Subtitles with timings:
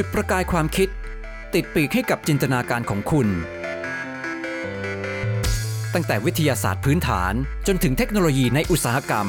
[0.00, 0.88] จุดประกายความคิด
[1.54, 3.28] ติดปีกให้กับจินตนาการของคุณ
[5.94, 7.32] ตั้งแต่วิทยาศาสตร์พื้นฐาน
[7.66, 9.26] จนถึงเทคโนโลยีในอุตสาหกรรม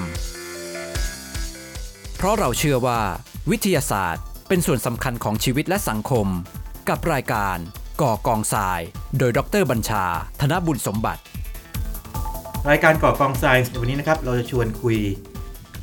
[2.16, 3.00] เพราะเราเชื่อว่า
[3.52, 6.28] วิทยาศาสตร์เป็นส่วนสำคัญของชีวิตและสังคม
[6.90, 7.58] กับรายการ
[8.02, 8.80] ก่อกองทราย
[9.18, 10.06] โดยดรบัญชา
[10.42, 11.22] ธนบุญสมบัติ
[12.70, 14.98] รายการก่อกองทรายวันนี้นะครับเราจะชวนคุย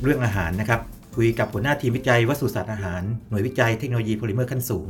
[0.03, 0.81] เรื่องอาหารนะครับ
[1.17, 4.87] คุยกับหัวหน้าทีมวิจัยวัสดุศาสตร์อาหาร หน่วยวิจัยเทคโนโลยีโพลิเมอร์ขั้นสูง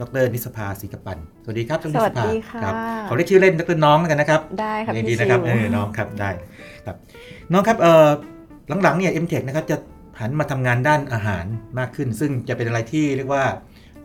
[0.00, 2.74] ดรนิสภาศรีกปัน สวัสดีครับดรนิสภาสวัสดีค่ะครับ
[3.04, 6.30] ขอเรียกชื่อเล่นดรน้องแล้วกันนะครับ ได้ค่ะเรียนพี่ดีนะครับชิวเออน้องครับได้
[6.86, 6.96] ครับ
[7.52, 8.08] น้องครับเออ
[8.82, 9.76] หลังๆเนี่ย MTEC นะครับจะ
[10.20, 11.44] หันมาทำงานด้านอาหาร
[11.78, 13.44] มากขึ้น ซึ่งจะเป็นอะไรที่เรียกว่า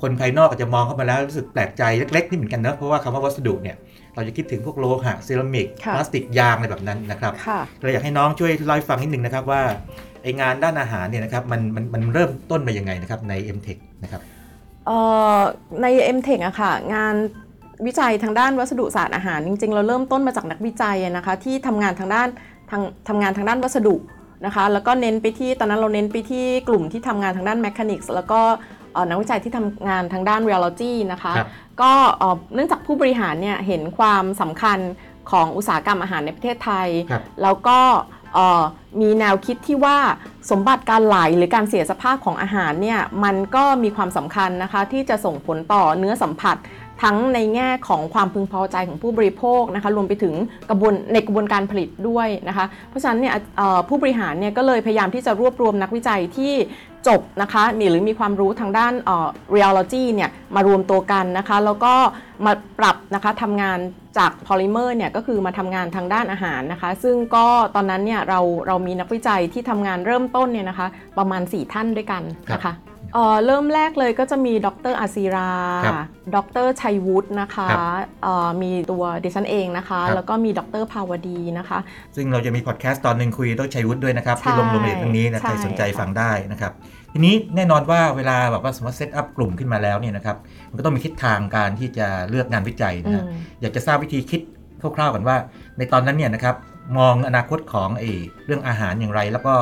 [0.01, 3.77] คนภายนอกอาจจะมองเข้ามาแล้วรู้สึกแปลกใจเล็กๆนี่เหมือนกันเนอะเพราะว่าคำว่าวัสดุเนี่ย
[4.15, 9.61] เราจะคิดถึงพวกโลหะเซรามิกค่ะพลาสติกยางอะไรแบบนั้นนะครับค่ะเราอยากให้น้องช่วยเล่าให้ฟังนิดนึงนะครับว่า
[10.23, 14.21] ไองานด้านอาหารเนี่ยนะครับมันมันมันเริ่มต้นมายังไงนะครับใน m t e c h นะครับ
[14.87, 14.97] เอ่
[15.37, 15.37] อ
[15.81, 17.15] ใน m t e c h อะค่ะ งาน
[17.85, 22.27] วิจัยทางด้านวัสดุศาสตร์อาหาร จริง ๆ เราเริ่มต้นมาจากนักวิจัยอะนะคะที่ทำงานทางด้าน
[22.69, 23.95] ทางทำงานทางด้านวัสดุ
[24.45, 28.41] นะคะแล้วก็เน้นไปที่ตอนนั้นเราเน้นไปที่กลุ่มที่ทำงานทางด้านแมคานิกส์แล้วก็
[28.93, 31.49] เอ่อนักวิจัยที่ทำงานทางด้าน rheology นะคะครับ
[31.81, 34.79] ก็เอ่อเนื่องจากผู้บริหารเนี่ยเห็นความสำคัญ
[35.31, 38.16] ของอุตสาหกรรมอาหารในประเทศไทยครับแล้วก็เอ่อ
[39.01, 39.97] มีแนวคิดที่ว่า
[40.51, 46.57] สมบัติการไหลหรือการเสียสภาพของอาหารเนี่ยมันก็มีความสำคัญนะคะที่จะส่งผลต่อเนื้อสัมผัส
[47.03, 50.33] ทั้งในแง่ของความพึงพอใจของผู้บริโภคนะคะรวมไปถึง
[50.69, 53.33] กระบวนในกระบวนการผลิตด้วยนะคะเพราะฉะนั้นเนี่ย
[53.89, 56.53] ผู้บริหารเนี่ยก็เลยพยายามที่จะรวบรวมนักวิจัยที่
[57.07, 61.93] จบนะคะมีหรือมีความรู้ทางด้านเอ่อ rheology เนี่ยมารวมตัวกันนะคะแล้วก็
[62.45, 63.79] มาปรับนะคะทำงาน
[64.17, 70.87] จากพอลิเมอร์เนี่ยก็คือมาทำงานทางด้านอาหารนะคะ ซึ่งก็ตอนนั้นเนี่ยเราเรามีนักวิจัยที่ทำงานเริ่มต้นเนี่ยนะคะ
[71.17, 72.73] ประมาณ 4 ท่านด้วยกันนะคะ
[73.13, 75.49] เอ่อเริ่มแรกเลยก็จะมีดรอาซีรา
[75.85, 76.05] ครับ
[76.35, 77.81] ดรชัยวุฒินะคะครับ
[78.23, 81.79] เอ่อมีตัวดิฉันเองนะคะครับแล้วก็มีดรภาวดีนะคะ
[82.15, 86.71] ซึ่งเราจะมีพอดแคสต์ตอนหนึ่งคุยต้องชัยวุฒิด้วยนะครับใช่ที่ลงรายละเอียดตรงนี้นะใช่ใครสนใจค่ะฟังได้นะครับ
[87.13, 90.37] ทีนี้แน่นอนว่าเวลาแบบว่าสมมติเซตอัพกลุ่มขึ้นมาแล้วเนี่ยนะครับ
[90.69, 94.41] มันก็ต้องมีทิศทางการที่จะเลือกงานวิจัยนะฮะอืมอยากจะทราบวิธีคิด
[94.81, 95.37] คร่าวๆกันว่า
[95.77, 96.55] ในตอนนั้นเนี่ยนะครับ
[96.97, 98.09] มองอนาคตของไอ้
[98.45, 99.53] เรื่องอาหารอย่างไร แล้วก็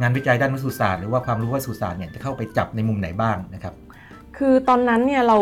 [0.00, 3.74] งานวิจัยด้านวัสดุศาสตร์หรือว่าความรู้วัสดุศาสตร์เนี่ยจะเข้าไปจับในมุมไหนบ้างนะครับ
[4.36, 5.38] คือตอนนั้นเนี่ยเรา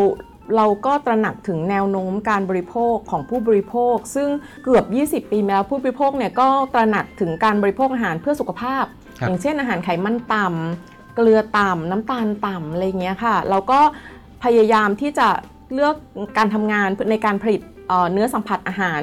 [0.56, 4.28] เราก็ตระหนักถึงแนวโน้มการบริโภคของผู้บริโภค ซึ่ง
[4.64, 4.84] เกือบ
[5.26, 8.84] 20 ปีมาแล้วผู้บริโภคเนี่ยก็ตระหนักถึงการบริโภคอาหารเพื่อสุขภาพ
[9.18, 13.80] ครับอย่างเช่นอาหารไขมันต่ำ เกลือต่ำน้ำตาลต่ำอะไรเงี้ยค่ะ เราก็
[14.44, 15.28] พยายามที่จะ
[15.74, 15.94] เลือก
[16.36, 17.60] การทำงานในการผลิต
[18.12, 19.02] เนื้อสัมผัสอาหาร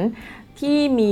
[0.59, 1.11] ที่มี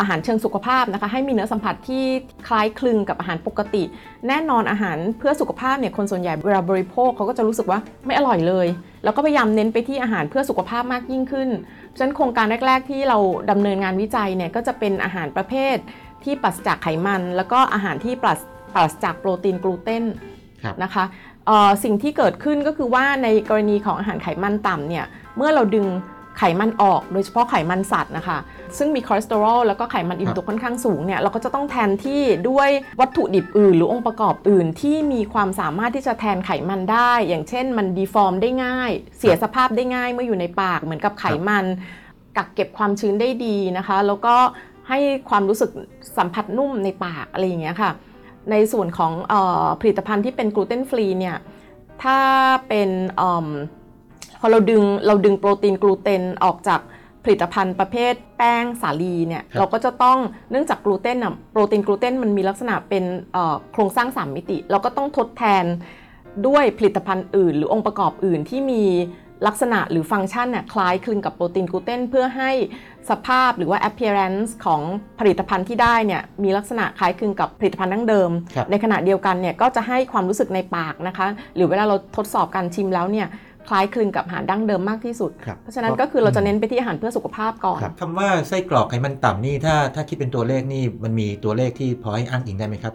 [0.00, 2.04] อาหารเชิงสุขภาพนะคะให้มีเนื้อสัมผัสที่
[2.48, 3.82] คล้ายคลึงกับอาหารปกติ
[4.28, 8.66] แน่นอนอาหารเพื่อสุขภาพเนี่ยคนส่วนใหญ่เวลาบริโภคเขาก็จะรู้สึกว่าไม่อร่อยเลย
[9.04, 11.48] แล้วก็พยายามเน้นไปที่อาหารเพื่อสุขภาพมากยิ่งขึ้น
[11.96, 13.18] ฉะนั้นโครงการแรก ๆ ที่เรา
[13.50, 15.76] ดำเนินงานวิจัยเนี่ยก็จะเป็นอาหารประเภท
[16.24, 20.04] ที่ปราศจากไขมัน แล้วก็อาหารที่ปราศจากโปรตีนกลูเตน
[20.82, 21.04] นะคะ
[21.46, 25.04] เอ่อสิ่งที่เกิดขึ้นก็คือว่าในกรณีของอาหารไขมันต่ำเนี่ย
[25.36, 25.86] เมื่อเราดึง
[26.38, 28.38] ไขมันออกโดยเฉพาะไขมันสัตว์นะคะ
[28.78, 32.68] ซึ่งมีคอเลสเตอรอลแล้วก็ไขมันอิ่มตัวค่อนข้างสูงเนี่ยเราก็จะต้องแทนที่ด้วย
[33.00, 41.64] วัตถุดิบอื่น หรือองค์ประกอบอื่น ที่มีความสามารถที่จะแทนไขมันได้ อย่างเช่นมัน deform ได้ง่าย เสียสภาพได้ง่ายเมื่ออยู่ในปาก เหมือนกับไขมัน
[42.36, 44.36] กักเก็บความชื้นได้ดีนะคะ แล้วก็
[44.88, 45.70] ให้ความรู้สึก
[46.18, 47.90] สัมผัสนุ่มในปากอะไรอย่างเงี้ยค่ะ
[48.50, 49.34] ในส่วนของเอ
[49.64, 51.36] อผลิตภัณฑ์ที่เป็น gluten free เนี่ย
[52.02, 52.18] ถ้า
[52.68, 53.48] เป็นเอม
[54.40, 56.80] พอเราดึงเราดึงโปรตีนกลูเตนออกจาก
[57.24, 60.18] ผลิตภัณฑ์ประเภทแป้งสาลีเนี่ยครับเราก็จะต้อง
[60.50, 65.64] เนื่องจากกลูเตนอะโปรตีนกลูเตนมันมีลักษณะเป็นเอ่อโครงสร้าง3มิติ เราก็ต้องทดแทน
[66.46, 68.84] ด้วยผลิตภัณฑ์อื่น หรือองค์ประกอบอื่นที่มี
[69.46, 72.50] ลักษณะหรือฟังก์ชันเนี่ยคล้ายคลึงกับโปรตีนกลูเตนเพื่อให้
[73.10, 74.82] สภาพหรือว่า appearance ของ
[75.18, 81.26] ผลิตภัณฑ์ที่ได้เนี่ยมีลักษณะคล้ายคลึงกับผลิตภัณฑ์ดั้งเดิมครับในขณะเดียวกันเนี่ยก็จะให้ความรู้สึกในปากนะคะ
[81.56, 83.28] หรือเวลาเราทดสอบการชิมแล้วเนี่ย
[83.68, 92.94] คล้ายคลึงกับอาหารดั้งเดิมมากที่สุดครับเพราะฉะนั้นก็คือเราจะเน้นไปที่อาหารเพื่อสุขภาพก่อนครับคำว่าไส้กรอกไขมันต่ำนี่ถ้าถ้าคิดเป็นตัวเลขนี่มันมีตัวเลขที่พอให้อ้างอิงได้ไหมครับ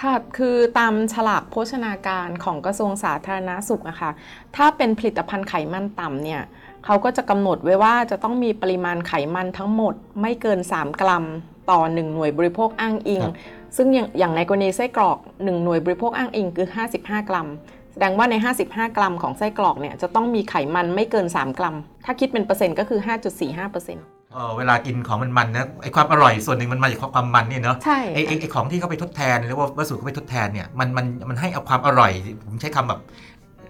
[0.00, 4.10] ค่ะ คือตามฉลากโภชนาการของกระทรวงสาธารณาสุขอะค่ะ
[4.56, 6.42] ถ้าเป็นผลิตภัณฑ์ไขมันต่ำเนี่ย
[6.84, 11.24] เขาก็จะกำหนดไว้ว่าจะต้องมีปริมาณไขมันทั้งหมด ไม่เกิน 3 กรัม
[11.70, 13.34] ต่อ 1 หน่วยบริโภคอ้างอิงครับ
[13.76, 17.48] ซึ่งอย่างอย่างในกรณีไส้กรอก 1 หน่วยบริโภคอ้างอิงคือ 55 กรัม
[17.92, 18.34] แสดงว่าใน
[18.66, 23.00] 55 กรัมของไส้กรอกเนี่ยจะต้องมีไขมันไม่เกิน 3 กรัม ถ้าคิดเป็นเปอร์เซ็นต์ก็คือ
[23.36, 32.12] 5.45เปอร์เซ็นต์ เอ่อเวลากินของมันๆนะไอความอร่อยส่วนหนึ่งมันมาจากความมันเนี่ยเนาะใช่ไอไอ้ไอของที่เขาไปทดแทนหรือว่าวัสดุเขาไปทดแทนเนี่ยมันมันมันให้เอาความอร่อย
[32.46, 33.00] ผมใช้คำแบบ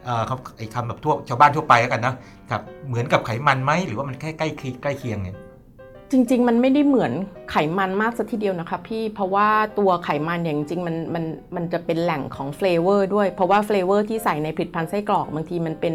[0.05, 2.15] เอ่อเขาไอ้คำแบบทั่วชาวบ้านทั่วไปแล้วกันนะ
[2.51, 5.39] ครับเหมือนกับไขมันไหมหรือว่ามันแค่ใกล้เคียงใกล้เคียงเนี่ย
[6.13, 7.13] จริง ๆ มันไม่ได้เหมือน
[7.51, 9.49] ไขมันมากสัทีเดียวนะคะพี่เพราะว่า
[9.79, 11.25] ตัวไขมันเนี่ยจริงๆมันมัน
[11.57, 15.95] มันจะเป็นแหล่งของ flavor ด้วยเพราะว่า flavor ที่ใส่ในผลิตภัณฑ์ไส้กรอกบางทีมันเป็น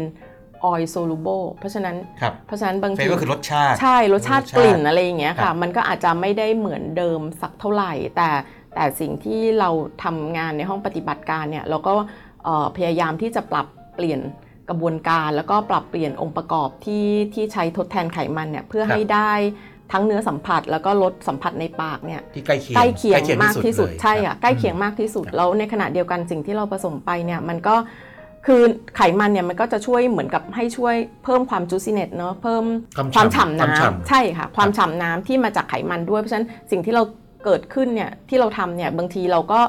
[0.66, 1.28] oil soluble
[1.58, 8.30] เพราะฉะนั้นครับเพราะฉะนั้นบางเฟทีก็คือรสชาติ ใช่รสชาติรสชาติกลิ่นอะไรอย่างเงี้ยครัค่ะบมันก็อาจจะไม่ได้เหมือนเดิมสักเท่าไหร่ แต่
[8.74, 9.70] แต่สิ่งที่เรา
[10.04, 11.92] ทำงานในห้องปฏิบัติการเนี่ยเราก็
[12.44, 14.20] เอ่อพยายามที่จะปรับเปลี่ยน
[14.68, 19.32] กระบวนการ แล้วก็ปรับเปลี่ยนองค์ประกอบที่ที่ใช้ทดแทนไขมันเนี่ยเพื่อให้ได้
[19.92, 27.76] ทั้งเนื้อสัมผัสแล้วก็ลดสัมผัสในปากเนี่ยที่ใกล้เคียงใกล้เคียงมากที่สุดเลยใช่ครัค่ะบใกล้เคียงมากที่สุดครับแล้วในขณะเดียวกันสิ่งที่เราผสมไปเนี่ยมันก็
[28.46, 28.62] คือ
[28.96, 30.94] ไขมันเนี่ยมันก็จะช่วยเหมือนกับให้ช่วย
[31.24, 32.64] เพิ่มความจูซิเนตเนาะเพิ่ม
[32.96, 37.02] ความฉ่ำความน้ำฉ่ำใช่ค่ะ ความฉ่ำน้ำที่มาจากไขมันด้วย เพราะฉะนั้นสิ่งที่เรา
[37.44, 39.60] เกิดขึ้นเนี่ยที่เราทำเนี่ยบางทีเราก็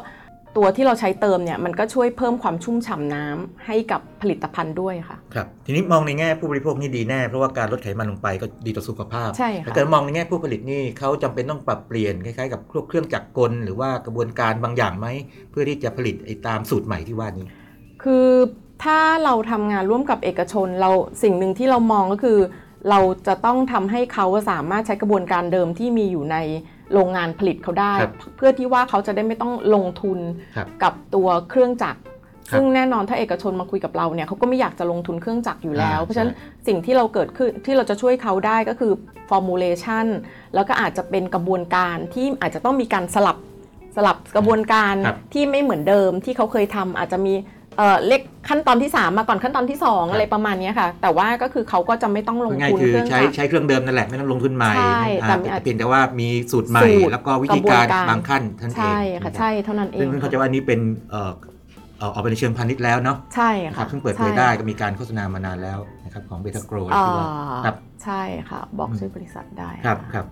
[0.57, 15.07] ตัวที่เราใช้เติมเนี่ยมันก็ช่วยเพิ่มความชุ่มฉ่ำน้ำให้กับผลิตภัณฑ์ด้วยค่ะครับทีนี้มองในแง่ผู้บริโภคนี่ดีแน่เพราะว่าการลดไขมันลงไปก็ดีต่อสุขภาพใช่ค่ะแต่เกิดมองในแง่ผู้ผลิตนี่เขาจำเป็นต้องปรับเปลี่ยนคล้ายๆกับพวกเครื่องจักรกล หรือว่ากระบวนการบางอย่างไหม
[15.51, 17.47] เพื่อที่จะผลิตไอ้ตามสูตรใหม่ที่ว่านี้
[18.03, 18.27] คือ
[18.83, 20.91] ถ้าเราทำงานร่วมกับเอกชนเรา
[21.23, 22.39] สิ่งหนึ่งที่เรามองก็คือ
[22.89, 26.37] เราจะต้องทำให้เขาสามารถใช้กระบวนการเดิมที่มีอยู่ใน
[26.93, 30.19] โรงงานผลิตเขาได้ครับเพื่อที่ว่าเขาจะได้ไม่ต้องลงทุน
[30.55, 31.99] ครับกับตัวเครื่องจักร
[32.49, 38.91] ครับซึ่งแน่นอนถ้าเอกชนมาคุยกับเราเนี่ยเขาก็ไม่อยากจะลงทุนเครื่องจักรอยู่แล้วอ่าเพราะฉะนั้นใช่สิ่งที่เราเกิดขึ้นที่เราจะช่วยเขาได้ก็คือ
[39.29, 40.05] formulation
[40.55, 43.37] แล้วก็อาจจะเป็นกระบวนการที่อาจจะต้องมีการสลับ
[43.95, 47.33] สลับกระบวนการครับที่ไม่เหมือนเดิมที่เขาเคยทำอาจจะมี
[47.77, 60.79] เอ่อเลขขั้นตอนที่ 3 มาก่อนขั้นตอนที่ 2 อะไรประมาณเนี้ยค่ะ แต่ว่าก็คือเขาก็จะไม่ต้องลงง่ายทุนๆคือเครื่องใช้จักร ใช้เครื่องเดิมนั่นแหละไม่ต้องลงทุนใหม่ใช่อ่าแต่มีอาจเพียงแต่ว่ามีสูตรใหม่ สูตรแล้วก็วิธีการกระบวนการ บางขั้นท่านเองใช่ค่ะใช่เท่านั้นเอซึ่งงซึ่งเขาจะว่าอันนี้เป็น
[61.11, 61.31] เอ่อ
[61.97, 67.27] เอ่อออกไปในเชิงพาณิชย์แล้วเนาะใช่นะคค่ะรับซึ่งเปิดเผยใช่ได้ก็มีการโฆษณามานานแล้วนะครับของเบต้าโกรอ่าที่ว่า
[67.65, 70.25] ครับ ใช่ค่ะ บอกอืมชื่อบริษัทได้ครับครับ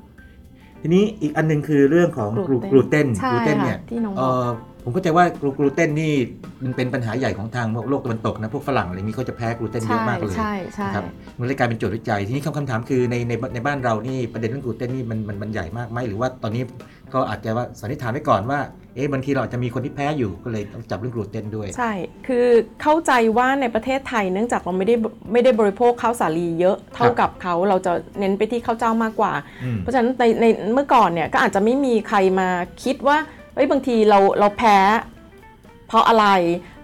[0.81, 6.13] ทีนี้อีกอันหนึงคือเรื่องของกกลูลูเตนกลูเตนใช่กลูเตนค่ะเนี่ยที่น้องบเอ่อกอ ผมเข้าใจว่ากลูกลูเตนนี่
[6.63, 11.05] มันเป็นปัญหาใหญ่ของทางพวกโลกตะวันตกนะพวกฝรั่งอะไรนี้เขาจะแพ้กลูเตนเยอะใช่มากเลยใช่ใช่นะครับ
[11.39, 16.63] มันเลยกลายเป็นโจทย์วิจัยทีนี้คำคำถามคือในในในบ้านเรานี่ประเด็นเรื่องกลูเตนนี่มันมันมันใหญ่มากไหมหรือว่าตอนนี้
[17.13, 18.59] ก็อาจจะว่าสันนิษฐานไว้ก่อนว่า
[18.95, 21.91] เอ๊ะบางทีเราอาจจะมีคนที่แพ้อยู่ก็เลยต้องจับเรื่องกลูเตนด้วย ใช่
[22.27, 22.47] คือ
[22.81, 24.95] เข้าใจว่าในประเทศไทยเนื่องจากเราไม่ได้
[25.31, 29.33] ไม่ได้บริโภคข้าวสาลีเยอะเท่าครับกับเขาเราจะเน้นไปที่ข้าวเจ้ามากกว่า
[29.63, 32.49] อืมเพราะฉะนั้นในในเมื่อก่อนเนี่ยก็อาจจะไม่มีใครมา
[32.83, 33.17] คิดว่า
[33.55, 34.77] เฮ้ยบางทีเราเราแพ้
[35.87, 36.25] เพราะอะไร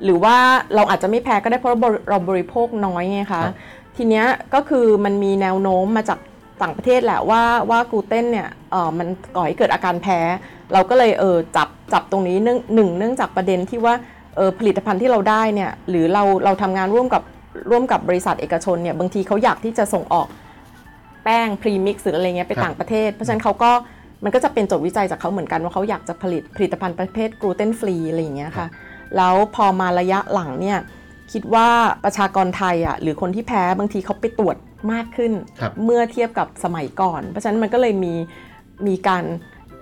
[0.04, 0.36] หรือว่า
[0.76, 3.54] เราอาจจะไม่แพ้ก็ได้เพราะเราบริเราบริโภคน้อยไงครัคะบ
[3.98, 6.20] ทีเนี้ยก็คือมันมีแนวโน้มมาจาก
[6.62, 10.20] ต่างประเทศแหละว่าว่ากลูเตนเนี่ยเออมันก่อให้เกิดอาการแพ้
[10.74, 13.94] เราก็เลยเออจับจับตรงนี้เนื่องหนึ่งเนื่องจากประเด็นที่ว่า
[14.36, 17.24] เออผลิตภัณฑ์ที่เราได้เนี่ยหรือเราเราทำงานร่วมกับ
[17.72, 20.28] ร่วมกับบริษัทเอกชนเนี่ยบางทีเขาอยากที่จะส่งออก
[21.24, 23.72] แป้ง premix หรืออะไรเงี้ยไปครับต่างประเทศ เพราะฉะนั้นเขาก็
[24.24, 28.68] มันก็จะเป็นโจทย์วิจัยจากเขาเหมือนกันว่าเขาอยากจะผลิตผลิตภัณฑ์ประเภท gluten free อะไรอย่างเงี้ยค่ะ
[29.18, 30.80] แล้วพอมาระยะหลังเนี่ย
[31.32, 31.68] คิดว่า
[32.04, 34.58] ประชากรไทยอะหรือคนที่แพ้บางทีเขาไปตรวจ
[34.92, 38.14] มากขึ้นครับเมื่อเทียบกับสมัยก่อน เพราะฉะนั้นมันก็เลยมี
[38.88, 39.24] มีการ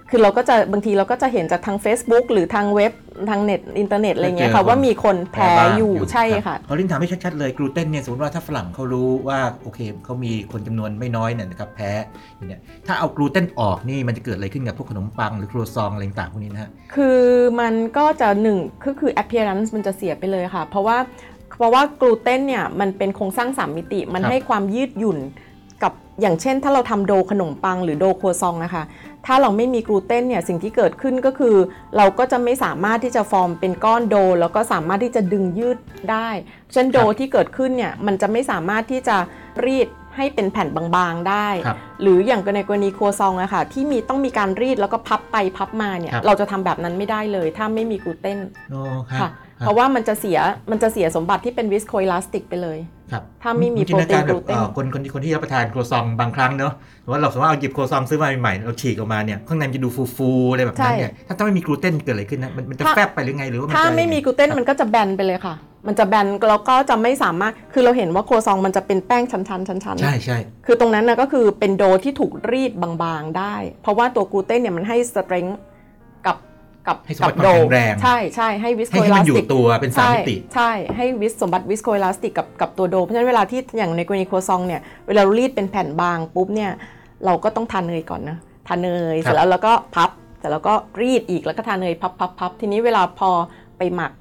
[0.09, 2.93] คือเราก็จะบางทีเราก็จะเห็นจากทาง Facebook หรือทางเว็บ
[3.29, 11.91] ทางเน็ตอินเทอร์เน็ตอะไรเงี้ยเจอค่ะคนว่ามีคนแพ้บ้างอยู่ใช่ค่ะเขาลิ้นถามให้ชัดๆเลยกลูเตนเนี่ยสมมติว่าถ้าฝรั่งเขารู้ว่าโอเคเขามีคนจำนวนไม่น้อยเนี่ยนะครับแพ้
[12.37, 17.21] อยู่เนี่ยถ้าเอากลูเตนออกนี่มันจะเกิดอะไรขึ้นกับพวกขนมปังหรือครัวซองอะไรต่างๆพวกนี้นะฮะคือ
[17.59, 20.97] มันก็จะหนึ่งก็คือ appearance มันจะเสียไปเลยค่ะ เพราะว่า
[21.57, 25.48] เพราะว่ากลูเตนเนี่ยมันเป็นโครงสร้างสามมิติมันครับให้ความยืดหยุ่นกับ
[26.21, 28.83] อย่างเช่น ถ้าเราทำโดขนมปังหรือโดครัวซองนะคะ
[29.25, 31.55] ถ้าเราไม่มีกลูเตนเนี่ยสิ่งที่เกิดขึ้นก็คือ
[31.97, 35.77] เราก็จะไม่สามารถที่จะฟอร์มเป็นก้อน dough แล้วก็สามารถที่จะดึงยืด
[36.11, 36.29] ได้
[36.73, 39.17] เช่น dough ครับที่เกิดขึ้นเนี่ยมันจะไม่สามารถที่จะ
[39.65, 48.39] รีดให้เป็นแผ่นบางๆได้ครับหรืออย่างในกรณีครัวซองอะค่ะที่มีต้องมีการรีดแล้วก็พับไปพับมาเนี่ยครับเราจะทำแบบนั้นไม่ได้เลย ถ้าไม่มีกลูเตน
[48.71, 50.37] โอ้ครัค่ะบ เพราะว่ามันจะเสีย
[50.71, 52.77] มันจะเสียสมบัติที่เป็น viscoelastic ไปเลย
[53.11, 65.55] ครับถ้าไม่มีจินตนาการโปรตีนกลูเตนแบบอ่อคนคนที่คนที่รับประทานครัวซองบางครั้งเนอะหรือว่าเราสมมติว่าเอาหยิบครัวซองซื้อมาใหม่ๆเราฉีกออกมาเนี่ยข้างในมันจะดูฟูๆอะไรแบบนั้นเนี่ยถ้าถ้าไม่มีกลูเตนเกิดอะไรขึ้นนะมันมันจะถ้าแฟบไปหรือไงหรือว่ามันถ้าจะไม่มีกลูเตนมันก็จะแบนไปเลยค่ะ
[65.87, 75.59] มันจะแบนแล้วก็จะไม่สามารถคือเราเห็นว่าครัวซองมันจะเป็นแป้งชั้นๆชั้นๆใช่ใช่คือตรงนั้นนะก็คือเป็นโดที่ถูกรีดบางๆได้ เพราะว่าตัวกลูเตนเนี่ยมันให้สเตร n งกับ
[76.89, 86.71] กับให้สมกับัติความโดแข็งแรง ใช่ใช่ให้วิสโคให้อิให้มัลานสอยู่ติกตัวเป็นสามใช่มิติ ใช่ให้วิสสมบัติวิสโคอิลาสติกกับกับตัวโด เพราะฉะนั้นเวลาที่อย่างในกรณีครัวซองเนี่ยเวลาเรารีดเป็นแผ่นบางปุ๊บเนี่ย
[87.25, 93.31] เราก็ต้องทานเนยก่อนนะทานเนยครับเสร็จแล้วเราก็พับเสร็จแล้วก็รีดอีกแล้วก็ทานเนยพับพับพับทีนี้เวลาพอ
[93.77, 94.11] ไปหมัก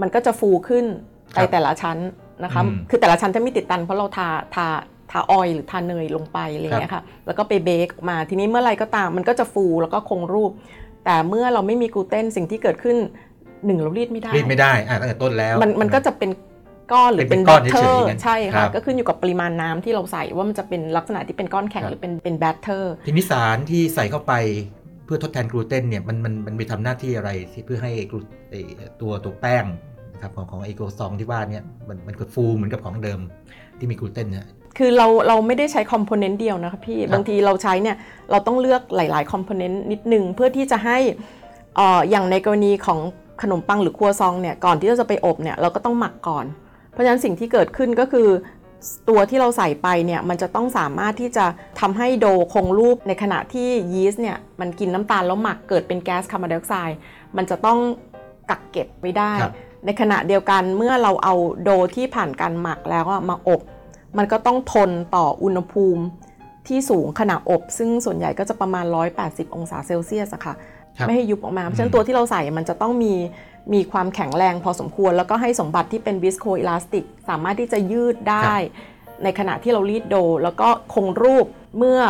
[0.00, 0.84] มันก็จะฟูขึ้น
[1.34, 1.98] ไปแต่ละชั้น
[2.44, 4.66] นะคะอืมคือแต่ละชั้นจะไม่ติดตัน เพราะเราทาทา
[5.10, 10.50] ทาออยล์หรือทาเนยลงไปอะไรอย่างเงี้ยค่ะแล้วก็ไปเบคออกมาทีนี้เมื่อไหรก็ตามมันก็จะฟูแล้วก็คงรูป
[11.08, 12.96] แต่เมื่อเราไม่มีกลูเตนสิ่งที่เกิดขึ้น
[13.66, 16.30] หนึ่งเรารีดไม่ได้รีดไม่ได้อะตั้งแต่ต้นแล้ว มันมันก็จะเป็น
[16.92, 24.32] ก้อนหรือเป็เป็นก้อนเฉยๆอย่างนั้นใช่ค่ะครับก็ขึ้นอยู่กับปริมาณน้ำที่เราใส่ว่ามันจะเป็นลักษณะที่เป็นก้อนแข็งครับหรือเป็นเป็น batterทีนี้สารที่ใส่เข้าไป
[25.04, 28.18] เพื่อทดแทนกลูเตนเนี่ยมันมันมันไปทำหน้าที่อะไรที่เพื่อให้กลู
[28.50, 28.60] ไอ้
[29.00, 29.64] ตัวตัวแป้ง
[30.12, 33.20] นะครับของของไอ้ครัวซองที่ว่าเนี่ยมันมันก็ฟูเหมือนกับของเดิม
[33.78, 34.46] ที่มีกลูเตนเนี่ย
[34.78, 37.96] คือเราเราไม่ได้ใช้ component เดียวนะคะพี่ครับบางทีเราใช้เนี่ย
[38.30, 40.98] เราต้องเลือกหลาย ๆ component นิดนึงเพื่อที่จะให้
[41.76, 42.98] เอ่ออย่างในกรณีของ
[43.42, 46.44] ขนมปังหรือครัวซองเนี่ยก่อนที่เราจะไปอบเนี่ยเราก็ต้องหมักก่อน
[46.92, 48.28] เพราะฉะนั้นสิ่งที่เกิดขึ้นก็คือ
[49.08, 51.44] ตัวที่เราใส่ไปเนี่ยมันจะต้องสามารถที่จะ
[51.80, 56.98] ทำให้โดคงรูปในขณะที่ยีสต์เนี่ยมันกินน้ำตาลแล้วหมักเกิดเป็นแก๊สคาร์บอนไดออกไซด์
[57.36, 57.78] มันจะต้อง
[58.50, 59.52] กักเก็บไว้ได้ครับ
[59.84, 63.60] ในขณะเดียวกันเมื่อเราเอาโดที่ผ่านการหมักแล้วอะมาอบ
[64.18, 66.02] มันก็ต้องทนต่ออุณหภูมิ
[66.68, 68.84] ที่สูงขณะอบ ซึ่งส่วนใหญ่ก็จะประมาณ
[69.20, 70.54] 180 องศาเซลเซียสอะค่ะ
[70.98, 73.14] ครับไม่ให้ยุบออกมา เพราะฉะนั้อืมตัวที่เราใส่มันจะต้องมี
[73.74, 78.54] มีความแข็งแรงพอสมควร แล้วก็ให้สมบัติที่เป็น viscoelastic สามารถที่จะยืดได้
[79.24, 81.46] ในขณะที่เรารีด dough แล้วก็คงรูป
[81.78, 82.00] เมื่อ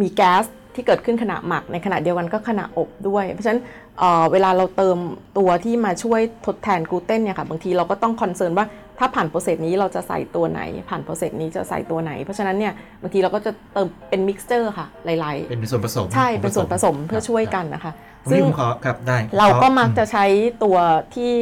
[0.00, 0.44] มีแก๊ส
[0.78, 3.60] ที่เกิดขึ้นขณะหมักในขณะเดียวกันก็ขณะอบด้วย เพราะฉะนั้น
[3.98, 4.98] เอ่อเวลาเราเติม
[5.38, 8.66] ตัวที่มาช่วยทดแทนกลูเตนเนี่ยค่ะบางทีเราก็ต้อง concern ว่า
[8.98, 17.92] ถ้าผ่าน process นี้เราจะใส่ตัวไหน ผ่าน process นี้จะใส่ตัวไหน เพราะฉะนั้นเนี่ยบางทีเราก็จะเติมเป็นมิกซ์เจอร์ค่ะหลายเป็นส่วนผสมๆใช่เป็นส่วนผสมเพื่อช่วยกันนะคะ
[18.22, 20.24] ตรงนี้ผมขอครับได้เราก็ขอมักจะใช้
[20.64, 20.76] ตัว
[21.14, 21.34] ที่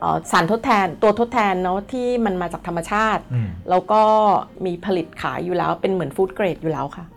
[0.00, 4.02] เอ่อสารทดแทนตัวทดแทนเนาะที่มันมาจากธรรมชาติอืมแล้วก็
[4.66, 7.13] มีผลิตขายอยู่แล้วเป็นเหมือนฟู้ดเกรดอยู่แล้วค่ะครับ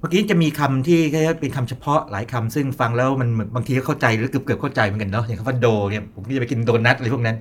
[0.00, 7.36] เมื่อกี้จะมีคำที่แค่เป็นคำเฉพาะหลายคำซึ่งฟังแล้วมันบางทีก็เข้าใจหรือเกือบเกือบเข้าใจเหมือนกันเนาะอย่างคำว่าโดเนี่ยผมก็จะไปกินโดนัทอะไรพวกนั้น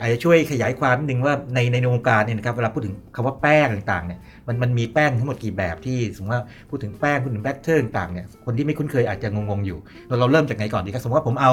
[0.00, 9.78] อาจจะช่วยขยายความนิดนึงว่าในในวงการเนี่ยนะครับเวลาพูดถึงคำว่าแป้งต่างๆเนี่ยมันมันมีแป้งทั้งหมดกี่แบบที่สมมติว่าพูดถึงแป้งพูดถึงแบตเตอร์ต่างเนี่ยคนที่ไม่คุ้นเคยอาจจะงงๆอยู่
[10.08, 11.52] เราเราเริ่มจากไหนก่อนดีครับสมมติว่าผมเอา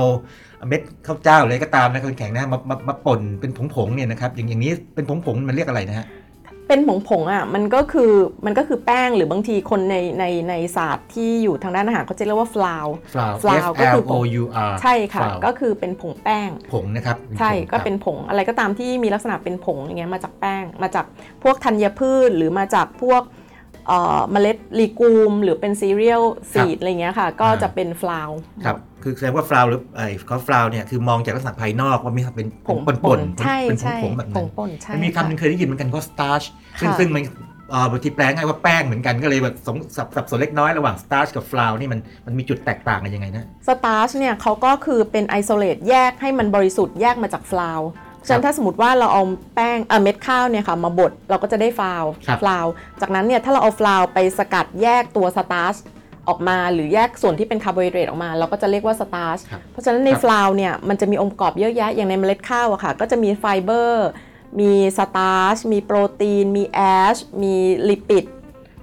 [0.69, 6.05] เม็ดข้าวเจ้าอะไรก็ตามนะคนแข็งนะมามามาป่นเป็นผงๆเนี่ยนะครับอย่างอย่างนี้เป็นผงๆมันเรียกอะไรนะฮะ
[6.67, 8.11] เป็นผงผงๆอะมันก็คือ
[8.45, 20.63] มันก็คือแป้งหรือบางทีคนในในในศาสตร์ที่อยู่ทางด้านอาหารเขาจะเรียกว่าฟลาว flour flour F ก็คื L อผ O ง U R ใช่ค่ะ flour ก็คือเป็นผงแป้ง ผงนะครับ ใช่ผงก็ครับเป็นผงอะไรก็ตามที่มีลักษณะเป็นผงอย่างเงี้ยมาจากแป้ง
[20.81, 21.05] มาจาก
[21.43, 23.21] พวกธัญพืชหรือมาจากพวก
[23.87, 28.29] เอ่อเมล็ดลีกูม หรือเป็น cereal seed อะไรเงี้ยค่ะ ก็จะเป็น flour
[28.65, 36.45] ครับ คือแสดงว่า flour หรือไอ้เขา flour เนี่ยคือมองจากลักษณะภายนอกว่ามีเป็นผงป่นป่นๆใช่เป็นใช่ผงๆแบบนั้นผงป่นใช่มันมีคำหนึ่งเคยได้ยินเหมือนกันว่า starch
[36.79, 37.23] ซึ่งค่ะซึ่งมัน
[37.71, 47.81] เอ่อบางทีแปลง่ายว่าแป้งเหมือนกันก็เลยแบบสงสับสับสนเล็กน้อยระหว่าง starch กับ flour นี่มันมันมีจุดแตกต่างกันยังไงนะ starch เนี่ยเขาก็คือเป็น isolate แยกให้มันบริสุทธิ์แยกมาจาก flour
[48.27, 49.23] ฉะนั้นถ้าสมมติว่าเราเอา
[49.55, 52.65] แป้งเอ่อเม็ดข้าวเนี่ยค่ะมาบดเราก็จะได้ flour ครับ flour
[53.01, 55.75] จากนั้นเนี่ยถ้าเราเอา flour ไปสกัดแยกตัว starch
[56.27, 64.07] ออกมาหรือแยกส่วนที่เป็นคาร์โบไฮเดรตออกมา เราก็จะเรียกว่า starch ครับเพราะฉะนั้นในครับ flour เนี่ยมันจะมีองค์ประกอบเยอะแยะอย่างในเมล็ดข้าวอะค่ะ ก็จะมีไฟเบอร์
[64.59, 67.55] มี starch มีโปรตีน มี ash มี
[67.89, 68.25] lipid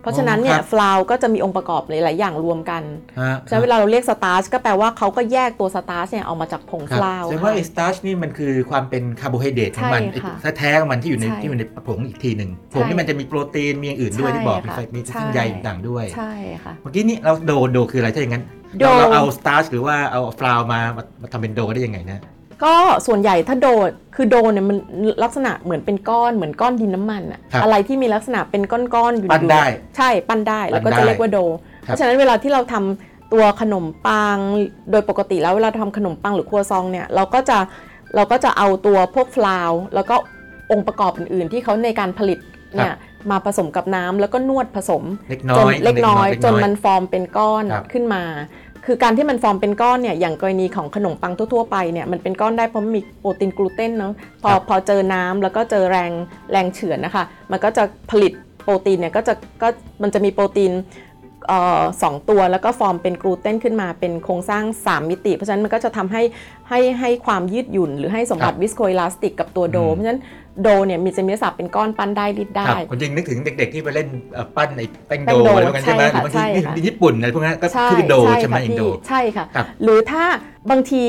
[0.03, 2.83] เพราะฉะนั้นเนี่ย flour ก็จะมีองค์ประกอบหลาย ๆ อย่างรวมกัน
[3.21, 16.33] ฮะฉะนั้นเวลาเราเรียก starch ก็แปลว่าเขาก็แยกตัว starch เนี่ยเอามาจากผงครับ flour แสดงว่าไอ้ starch นี่มันคือความเป็นคาร์โบไฮเดรตของมันใช่ค่ะไอ้แท้ๆของมันที่อยู่ในใช่ที่อยู่ในผงอีกทีหนึ่งใช่ผงนี่มันจะมีโปรตีนมีอย่างอื่นด้วยที่บอกมีใช่ไฟค่ะมีใช่เส้นใยต่างๆด้วยใช่
[16.65, 18.45] ค่ะเมื่อกี้นี่เราโดโดคืออะไรถ้าอย่างนั้น
[18.79, 22.21] dough เราเราเอา starch หรือว่าเอา flour มามามาทำเป็น dough ได้ยังไงนะ
[22.65, 22.75] ก็
[23.07, 23.69] ส่วนใหญ่ถ้า dough
[24.17, 24.77] คือ dough เนี่ยมัน
[25.25, 29.65] ลักษณะเหมือนเป็นก้อนเหมือนก้อนดินน้ำมันอะครับอะไรที่มีลักษณะเป็นก้อนๆอยู่ปั้นได้
[29.97, 31.39] ใช่ปั้นได้แล้วก็ปั้นได้จะเรียกว่า dough
[31.87, 34.39] ครับเพราะฉะนั้นเวลาที่เราทำตัวขนมปัง
[34.91, 37.59] โดยปกติแล้วเวลาทำขนมปังหรือครัวซองเนี่ยเราก็จะ
[38.15, 40.17] เราก็จะเอาตัวพวก flour แล้วก็
[40.71, 42.39] องค์ประกอบอื่นๆ ที่เขาในการผลิต
[42.77, 42.95] เนี่ย
[43.31, 48.23] มาผสมกับน้ำแล้วก็นวดผสม เล็กน้อยเล็กน้อยจนมันฟอร์มเป็นก้อนครับ ขึ้นมา
[48.87, 54.13] คือการที่มันฟอร์มเป็นก้อนเนี่ยอย่างกรณีของขนมปังทั่วๆไปเนี่ยมันเป็นก้อนได้เพราะมันมีโปรตีนกลูเตนเนาะ
[54.43, 56.11] พอครับพอเจอน้ำแล้วก็เจอแรง
[56.53, 58.33] แรงเฉือนนะคะมันก็จะผลิต
[58.65, 59.69] โปรตีนเนี่ยก็จะก็
[60.03, 60.73] มันจะมีโปรตีน
[61.49, 66.23] เอ่อสองตัวแล้วก็ฟอร์มเป็นกลูเตนขึ้นมาเป็นโครงสร้าง 3 มิติ เพราะฉะนั้นมันก็จะทำให้
[66.69, 70.21] ให้ให้ความยืดหยุ่น หรือให้สมบัติ viscoelastic กับตัว dough อืมเพราะฉะนั้น
[70.63, 80.25] dough เนี่ยมีจะมีลักษณะเป็นก้อนปั้นได้รีดได้ครับผมจริงนึกถึงเด็ก ๆ ที่ไปเล่นเอ่อปั้นไอ้แป้ง dough แป้ง dough อะไรพวกนั้นใช่ไหมใช่ค่ะหรือบางทีใช่ค่ะที่ญี่ปุ่นอะไรพวกนั้นก็ใช่คือ dough ใช่ใช่ไหมค่ะอินโดพี่ใช่ค่ะครับหรือถ้า
[80.71, 81.05] บางที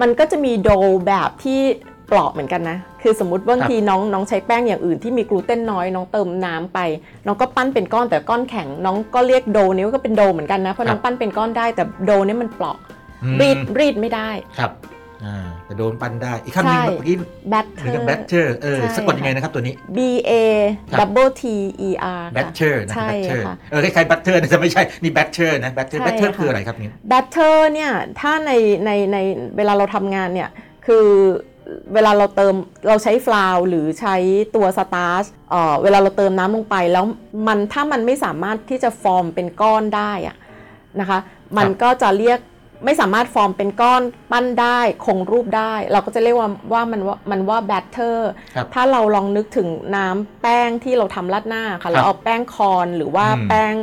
[0.00, 0.70] มันก็จะมีโด
[1.06, 1.60] แบบที่
[2.08, 6.78] เปราะเหมือนกันนะ คือสมมติบางทีน้องน้องใช้แป้งอย่างอื่นที่มีกลูเตนน้อยน้องเติมน้ำไป
[7.26, 12.76] น้องก็ปั้นเป็นก้อนแต่ก้อนแข็ง น้องก็เรียกโดนี้วก็เป็นโดเหมือนกันนะเพราะน้องปั้นเป็นก้อนได้แต่โดเนี่ยมันเปราะ
[13.24, 14.70] อืมรีดรีดไม่ได้ครับ
[15.24, 17.16] อ่า แต่โดนปั้นได้ อีกคำหนึงใช่เมื่อกี้
[17.50, 19.98] แบตเหเทมือนอกับร์แบทเชอร์เออใช่สะกดยังไงนะครับตัวนี้ B
[20.30, 20.32] A
[20.90, 21.42] ครับ double T
[21.88, 28.52] E R แบทค่ะเชอร์นะใช่แบทเชอร์ค่ะเออคล้ายๆบัตเตอร์นะแต่ไม่ใช่ นี่แบทเชอร์นะแบทเชอร์ใช่แบทเชอร์ค่ะคืออะไรครับนี่batter เนี่ย ถ้าใน
[28.84, 29.18] ในใน
[29.56, 30.50] เวลาเราทำงานเนี่ย
[30.86, 31.06] คือ
[31.94, 32.54] เวลาเราเติม
[32.88, 34.16] เราใช้ flour หรือใช้
[34.56, 37.04] ตัว starch เอ่อเวลาเราเติมน้ำลงไป แล้ว
[37.46, 40.36] มันถ้ามันไม่สามารถที่จะฟอร์มเป็นก้อนได้อะ
[41.00, 41.18] นะคะ
[41.56, 42.38] มันก็จะเรียก
[42.84, 44.02] ไม่สามารถฟอร์มเป็นก้อน
[44.32, 53.74] ปั้นได้คงรูปได้ เราก็จะเรียกว่าว่ามันว่ามันว่า batter ครับถ้าเราลองนึกถึงน้ำแป้งที่เราทำราดหน้าค่ะเราเอาแป้ง corn หรือว่าอืมแป้ง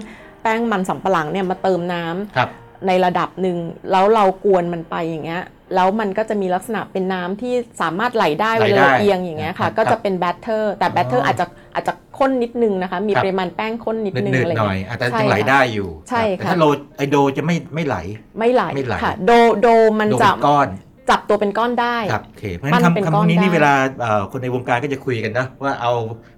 [0.41, 2.49] แป้งมันสำปะหลังเนี่ยมาเติมน้ำครับ
[2.87, 3.57] ในระดับหนึ่ง
[3.91, 5.43] แล้วเรากวนมันไปอย่างเงี้ย
[5.75, 16.65] แล้วมันก็จะมีลักษณะเป็นน้ำที่สามารถไหลได้ไหลเวได้ลาเราเอียงอย่างเงี้ยครัค่ะบก็จะเป็นแบตเตอร์ แต่แบตเตออ๋ร์อออาจจะอาจจะข้นนิดนึงนะคะ มีครับปริมาณแป้งข้นนิดนึงนืดอะไรๆหน่อยเงี้ยอาจจะใช่ยังไหลค่ะได้อยู่ ใช่ครับแต่ค่ะถ้าโล
[16.97, 17.95] ไอโดจะไม่ไม่ไหล
[18.39, 19.67] ไม่ไหลไม่ไหลค่ะโดโด
[19.99, 20.67] มันโดจะเป็นก้อน
[21.09, 25.93] จับตัวเป็นก้อนได้ครับโอเคเพราะฉะนั้นปั้นเป็นคำก้คำพอวนกนี้นี่ได้เวลาเอ่อคนในวงการก็จะคุยกันนะว่าเอา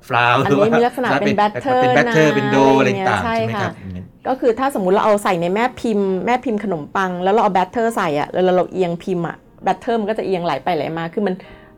[0.07, 11.35] flour อันนี้มีลักษณะเป็น batter เป็น batter นะเป็น dough อะไรต่างๆใช่ใช่ไหมครับค่ะ ก็คือถ้าสมมุติเราเอาใส่ในแม่พิมพ์แม่พิมพ์ขนมปัง แล้วเราเอา batter ใส่อะแล้วเราเอียงพิมพ์อะ batter มันก็จะเอียงไหลไปไหลมา คือมัน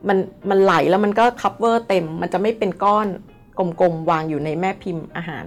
[0.07, 0.17] มัน
[0.49, 3.07] มันไหลแล้วมันก็ cover เต็ม มันจะไม่เป็นก้อน
[3.59, 5.45] กลมๆวางอยู่ในแม่พิมพ์อาหาร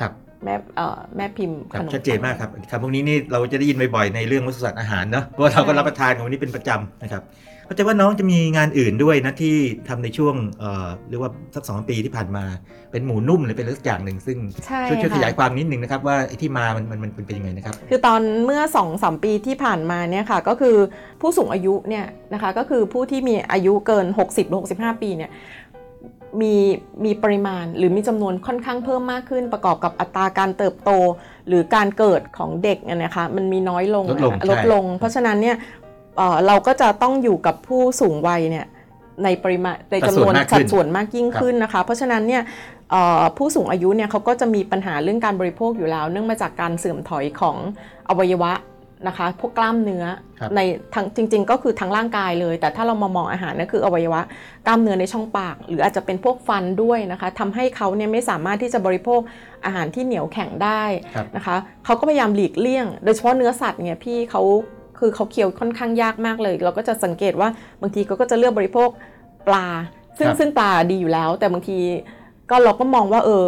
[0.00, 0.12] ครับ
[0.44, 7.22] แม่เอ่อแม่พิมพ์ครับขนมชัดเจนมากครับคำพวกนี้นี่เราจะได้ยินบ่อยๆในเรื่องวัสดุอาหารเนอะเพราะว่าเราก็รับประทานของพวกนี้เป็นประจำนะครับ
[7.66, 9.54] เข้าใจว่าน้องจะมีงานอื่นด้วยนะที่
[9.88, 12.44] ทำในช่วงเอ่อเรียกว่าสักสองปีที่ผ่านมา
[12.92, 20.76] เป็นหมูนุ่มหรือเป็นอะไรสักอย่างหนึ่งซึ่งใช่ช่วยช่วยขค่ะยายความนิดนึงนะครับว่าไอ้ที่มามันมันมันเป็นยังไงนะครับ คือตอนเมื่อ2อสปีที่ผ่านมาเนี่ยค่ะก็คือ
[21.20, 22.04] ผู้สูงอายุเนี่ย
[22.34, 25.30] นะคะก็คือผู้ที่มีอายุเกิน 60หรือ65 ปีเนี่ย
[26.42, 26.54] มี
[27.04, 30.90] มีปริมาณหรือมีจำนวนค่อนข้างเพิ่มมากขึ้น ประกอบกับอัตราการเติบโต
[31.48, 35.56] หรือการเกิดของเด็กเนี่ยนะคะมันมีน้อยลงลดลงอะใช่ลดลง เพราะฉะนั้นเนี่ย
[36.16, 38.66] เอ่อเราก็จะต้องอยู่กับผู้สูงวัยเนี่ย
[39.24, 42.42] ในปริมาณในจำนวนสัดส่วนมากขึ้สันดส่วนมากยิ่งครับขึ้นนะคะ เพราะฉะนั้นเนี่ย
[42.90, 47.56] เอ่อผู้สูงอายุเนี่ยเขาก็จะมีปัญหาเรื่องการบริโภคอยู่แล้ว เนื่องมาจากการเสื่อมถอยของ
[48.08, 48.52] อวัยวะ
[49.08, 50.04] นะคะพวกกล้ามเนื้อ
[50.40, 50.60] ครับใน
[50.94, 54.20] ทั้งจริง ๆ ก็คือทั้งร่างกายเลย แต่ถ้าเรามามองอาหารนั่นคืออวัยวะ
[54.66, 59.20] กล้ามเนื้อในช่องปาก หรืออาจจะเป็นพวกฟันด้วยนะคะทำให้เขาเนี่ยไม่สามารถที่จะบริโภค
[59.64, 60.82] อาหารที่เหนียวแข็งได้
[61.14, 64.42] ครับนะคะเขาก็พยายามหลีกเลี่ยง โดยเฉพาะเนื้อสัตว์เนี่ยพี่เขา
[64.98, 67.48] คือเขาเคี้ยวค่อนข้างยากมากเลย เราก็จะสังเกตว่า
[67.80, 68.88] บางทีเขาก็จะเลือกบริโภค
[69.48, 69.66] ปลา
[70.18, 71.78] ซึ่งครับซึ่งปลาดีอยู่แล้ว แต่บางที
[72.50, 73.46] ก็เราก็มองว่าเออ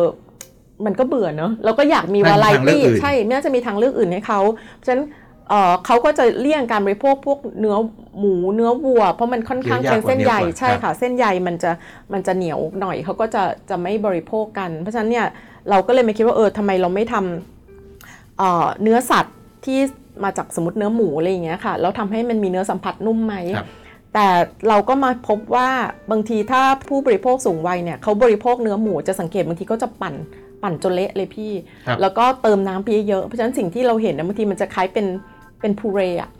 [0.86, 4.40] มันก็เบื่อเนอะเราก็อยากมีทางวาไรทางเลือกตี้อื่นใช่น่าจะมีทางเลือกอื่นให้เขา
[4.74, 5.04] เพราะฉะนั้น
[5.48, 7.76] เอ่อเขาก็จะเลี่ยงการบริโภคพวกเนื้อ
[8.18, 11.70] หมูเนื้อวัว เพราะมันค่อนข้างเคี้ยวยากเป็นเส้นใหญ่กว่าเหนียวกว่าใช่ครับค่ะ เส้นใยมันจะ
[12.12, 15.26] มันจะเหนียวหน่อยเขาก็จะจะไม่บริโภคกัน เพราะฉะนั้นเนี่ย
[15.70, 19.78] เราก็เลยมาคิดว่าเออทำไมเราไม่ทำเอ่อเนื้อสัตว์ที่
[20.24, 23.66] มาจากสมมติเนื้อหมูอะไรอย่างเงี้ยค่ะแล้วทำให้มันมีเนื้อสัมผัสนุ่มไหม ครับ
[24.14, 24.28] แต่
[24.68, 25.68] เราก็มาพบว่า
[26.10, 30.14] บางทีถ้าผู้บริโภคสูงวัยเนี่ยเขาบริโภคเนื้อหมูจะสังเกตบางทีก็จะปั่น
[30.62, 31.52] ปั่นจนเละเลยพี่
[31.86, 35.06] ครับ แล้วก็เติมน้ำไปเยอะๆเพราะฉะนั้นสิ่งที่เราเห็นนะบางทีมันจะคล้ายเป็น
[35.60, 36.30] เป็นพูเรอะ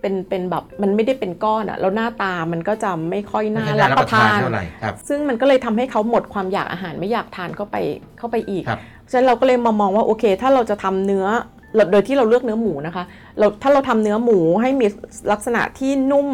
[0.00, 7.76] เป็นเป็นแบบมันไม่ได้เป็นก้อนอะแล้วหน้าตามันก็จะไม่ค่อยไม่น่าใช่รัน่าบรับปประระทาทานนเท่าไหร่ครับ ซึ่งมันก็เลยทำให้เขาหมดความอยากอาหารไม่อยากทานเข้าไป
[8.18, 11.26] เข้าไปอีก ครับเพราะฉะนั้นเราก็เลยมามองว่าโอเค ถ้าเราจะทำเนื้อ
[11.60, 11.61] เรา
[11.92, 13.04] โดยที่เราเลือกเนื้อหมูนะคะ
[13.38, 14.86] เราถ้าเราทำเนื้อหมูให้มี
[15.32, 16.28] ลักษณะที่นุ่ม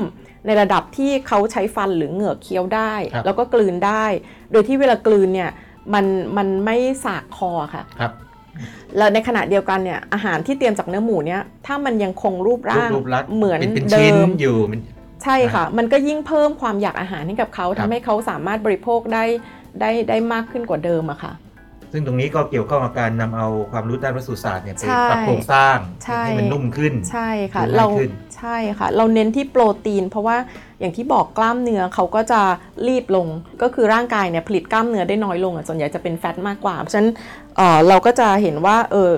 [0.46, 4.04] ในระดับที่เขาใช้ฟันหรือเหงือกเคี้ยวได้ครับแล้วก็กลืนได้
[4.52, 5.50] โดยที่เวลากลืนเนี่ย
[5.94, 6.04] มัน
[6.36, 8.12] มันไม่สากคอค่ะครับ
[8.96, 14.80] แล้วในขณะเดียวกันเนี่ยอาหารที่เตรียมจากเนื้อหมูเนี่ยถ้ามันยังคงรูปร่างรูปลักษณ์เหมือนเป็นเป็นเดิชิ้นมอยู่มัน
[15.24, 19.24] ใช่ค่ะ มันก็ยิ่งเพิ่มความอยากอาหารให้กับเขาครัทำบให้เขาสามารถบริโภคได้
[19.80, 21.32] ได้ได้มากขึ้นกว่าเดิมอะค่ะ
[21.92, 30.36] ซึ่งตรงนี้ก็เกี่ยวข้องกับการนำเอาความรู้ด้านวัสดุศาสตร์เนี่ยไปใช่ปรับโครงสร้างใช่ให้มันนุ่มขึ้น ใช่ค่ะดูง่ายเราขึ้นใช่ค่ะ เราเน้นที่โปรตีน เพราะว่า
[30.80, 32.40] อย่างที่บอกกล้ามเนื้อเขาก็จะ
[32.88, 33.26] รีบลง
[33.62, 37.10] ก็คือร่างกายเนี่ยผลิตกล้ามเนื้อได้น้อยลงอะส่วนใหญ่จะเป็นแฟตมากกว่า เพราะฉะนั้น
[37.56, 39.10] เอ่อเราก็จะเห็นว่าเออ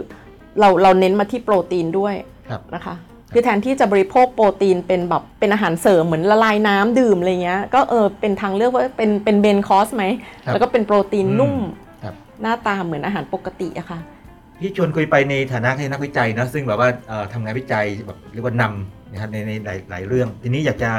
[0.60, 2.14] เราเราเน้นมาที่โปรตีนด้วย
[2.50, 2.94] ครับนะคะ
[3.32, 10.04] คือแทนที่จะบริโภคโปรตีนเป็นแบบเป็นอาหารเสริมเหมือนละลายน้ำดื่มอะไรเงี้ย ก็เออเป็นทางเลือกว่าเป็นเป็นเบนคอสไหม
[10.46, 11.89] ครับแล้วก็เป็นโปรตีนอืมนุ่มครับ
[12.42, 13.98] หน้าตาเหมือนอาหารปกติอะค่ะ
[14.60, 20.90] พี่ชวนคุยไปในฐานะที่นักวิจัยนะซึ่งแบบว่าเอ่อทำงานวิจัยแบบเรียกว่านำนะครับในในหลายหลายเรื่อง ทีนี้อยากจะ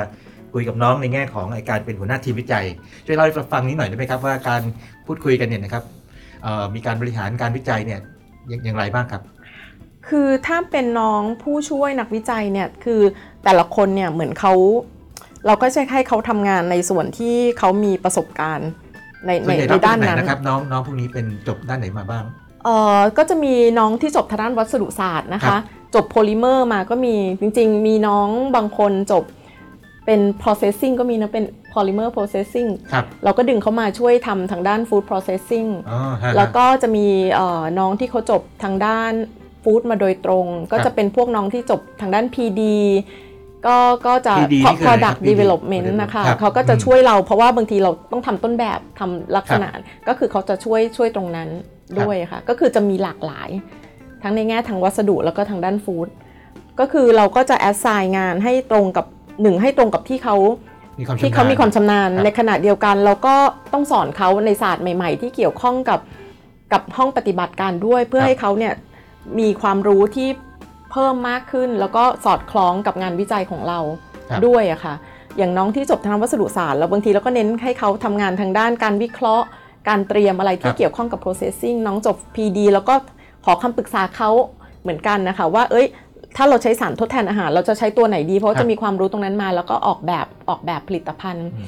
[0.53, 2.65] คุยกับน้องในแง่ของไอ้การเป็นหัวหน้าทีมวิจัย
[3.05, 4.61] ช่วยเล่าให้ฟังนิดหน่อยได้ไหมครับว่าการ
[5.07, 5.83] พูดคุยกันเนี่ยนะครับ
[6.43, 7.99] เอ่อมีการบริหารการวิจัยเนี่ย
[8.47, 9.21] อย่างอย่างไรบ้างครับ
[10.07, 13.01] คือถ้าเป็นน้องผู้ช่วยนักวิจัยเนี่ยคือ
[13.43, 14.53] แต่ละคนเนี่ยเหมือนเขา
[15.45, 18.69] เราก็จะให้เขาทำงานในส่วนที่เขามีประสบการณ์
[19.27, 22.23] ในส่วนใหญ่ในในรับด้านไหนนั้นนะครับน้องน้องพวกนี้เป็นจบด้านไหนมาบ้าง
[22.63, 25.61] เอ่อก็จะมีน้องที่จบทางด้านวัสดุศาสตร์นะครัคะบ
[25.95, 29.23] จบโพลิเมอร์มาก็มีจริง ๆ มีน้องบางคนจบ
[30.05, 39.11] เป็น processing ก็มีนะเป็น polymer processing ครับเราก็ดึงเขามาช่วยทำทางด้าน food processing อ๋อฮะแล้วก็จะมีเอ่อน้องที่เขาจบทางด้าน
[39.63, 42.61] ฟู้ดมาโดยตรง ก็จะเป็นพวกน้องที่จบทางด้าน PD
[43.67, 49.69] ก็ก็จะ PD นี่คืออะไรครับ product PD development นะคะครับเขาก็จะอืม ช่วยเราเพราะว่าบางทีเราต้องทำต้นแบบทำลักษณะ
[50.07, 51.49] ก็คือเขาจะช่วยช่วยตรงนั้น
[51.99, 53.49] ด้วยค่ะ ก็คือจะมีหลากหลาย
[54.23, 56.07] ทั้งในแง่ทางวัสดุแล้วก็ทางด้านฟู้ด
[56.79, 59.05] ก็คือเราก็จะแอดไซน์งานให้ตรงกับ
[59.41, 60.35] หนึ่งให้ตรงกับที่เขา
[60.99, 63.35] มีความที่เขามีความชำนาญครับ ในขณะเดียวกัน เราก็
[63.73, 65.99] ต้องสอนเขาในศาสตร์ใหม่ ๆ ที่เกี่ยวข้องกับ
[66.73, 68.73] กับห้องปฏิบัติการด้วย เพื่อให้เขาเนี่ย
[69.39, 70.29] มีความรู้ที่
[70.91, 73.79] เพิ่มมากขึ้น แล้วก็สอดคล้องกับงานวิจัยของเรา
[74.29, 74.95] ครับด้วยอะค่ะ
[75.37, 79.45] อย่างน้องที่จบทางวัสดุศาสตร์แล้วบางทีเราก็เน้นให้เขาทำงานทางด้านการวิเคราะห์
[79.87, 82.95] การเตรียมอะไรที่เกี่ยวข้องกับ processing น้องจบ PD แล้วก็
[83.45, 84.29] ขอคำปรึกษาเขา
[84.81, 85.87] เหมือนกันนะคะ ว่าเอ้ย
[86.37, 91.67] ถ้าเราใช้สารทดแทนอาหาร เราจะใช้ตัวไหนดี เพราะครับจะมีความรู้ตรงนั้นมา แล้วก็ออกแบบออกแบบผลิตภัณฑ์อืม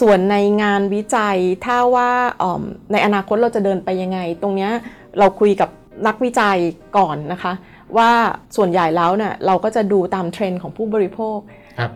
[0.00, 2.10] ส่วนในงานวิจัยถ้าว่า
[2.42, 4.70] อ่อมในอนาคตเราจะเดินไปยังไง ตรงเนี้ย
[5.18, 5.70] เราคุยกับ
[6.06, 6.58] นักวิจัย
[6.96, 7.52] ก่อนนะคะ
[7.98, 8.10] ว่า
[8.56, 11.38] ส่วนใหญ่แล้วเนี่ยเราก็จะดูตามเทรนด์ของผู้บริโภค
[11.78, 11.92] ครับ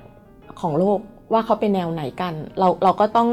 [0.61, 0.99] ของโลก
[1.33, 3.29] ว่าเขาเป็นแนวไหนกัน เราเราก็ต้อง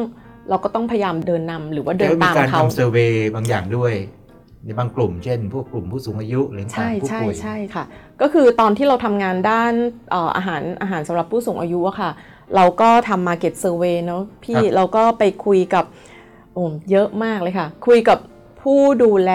[0.49, 3.93] เราก็ต้องพยายามเดินนำหรือว่าเดินแล้วมีตามการเขาทำเซอร์เวย์บางอย่างด้วย
[4.63, 7.83] ในบางกลุ่มเช่น พวกกลุ่มผู้สูงอายุหรือใช่ผู้ใช่ป่วยใช่ค่ะ
[8.21, 9.73] ก็คือตอนที่เราทำงานด้าน
[10.11, 12.11] เอ่ออาหารอาหารสำหรับผู้สูงอายุอะค่ะ
[12.55, 15.85] เราก็ทำ Market Survey เนอะพี่ครับเราก็ไปคุยกับ
[16.53, 18.19] โอ้เยอะมากเลยค่ะ คุยกับ
[18.61, 19.33] ผู้ดูแล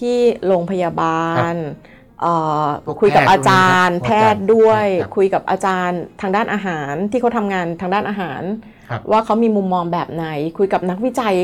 [0.00, 1.93] ที่โรงพยาบาลเอ่อพวก
[3.00, 8.42] คุยกับแพทย์อาจารย์พวกแพนี้ครับทย์ด้วยครับคุยกับอาจารย์ทางด้านอาหารที่เขาทำงานทางด้านอาหาร
[8.90, 10.26] ครับว่าเขามีมุมมองแบบไหน
[10.58, 11.34] คุยกับนักวิจัย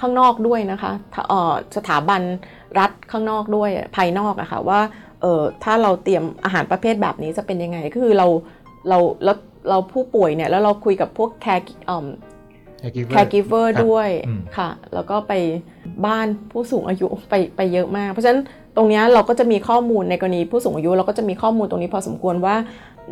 [0.00, 2.22] ข้างนอกด้วยนะคะถ้าเอ่อสถาบัน
[2.78, 4.80] รัฐข้างนอกด้วยภายนอกอะค่ะว่า
[5.20, 8.26] เออถ้าเราเตรียมอาหารประเภทแบบนี้จะเป็นยังไงก็คือเรา
[8.88, 9.36] เราแล้ว
[9.68, 12.06] เราผู้ป่วยเนี่ยแล้วเราคุยกับพวก care เอ่อ
[12.82, 15.32] caregiver caregiver ครับด้วยอืมค่ะ แล้วก็ไป
[16.06, 18.40] บ้านผู้สูงอายุไปไปเยอะมาก เพราะฉะนั้น
[18.76, 22.56] ตรงนี้เราก็จะมีข้อมูลในกรณีผู้สูงอายุเราก็จะมีข้อมูลตรงนี้พอสมควรว่า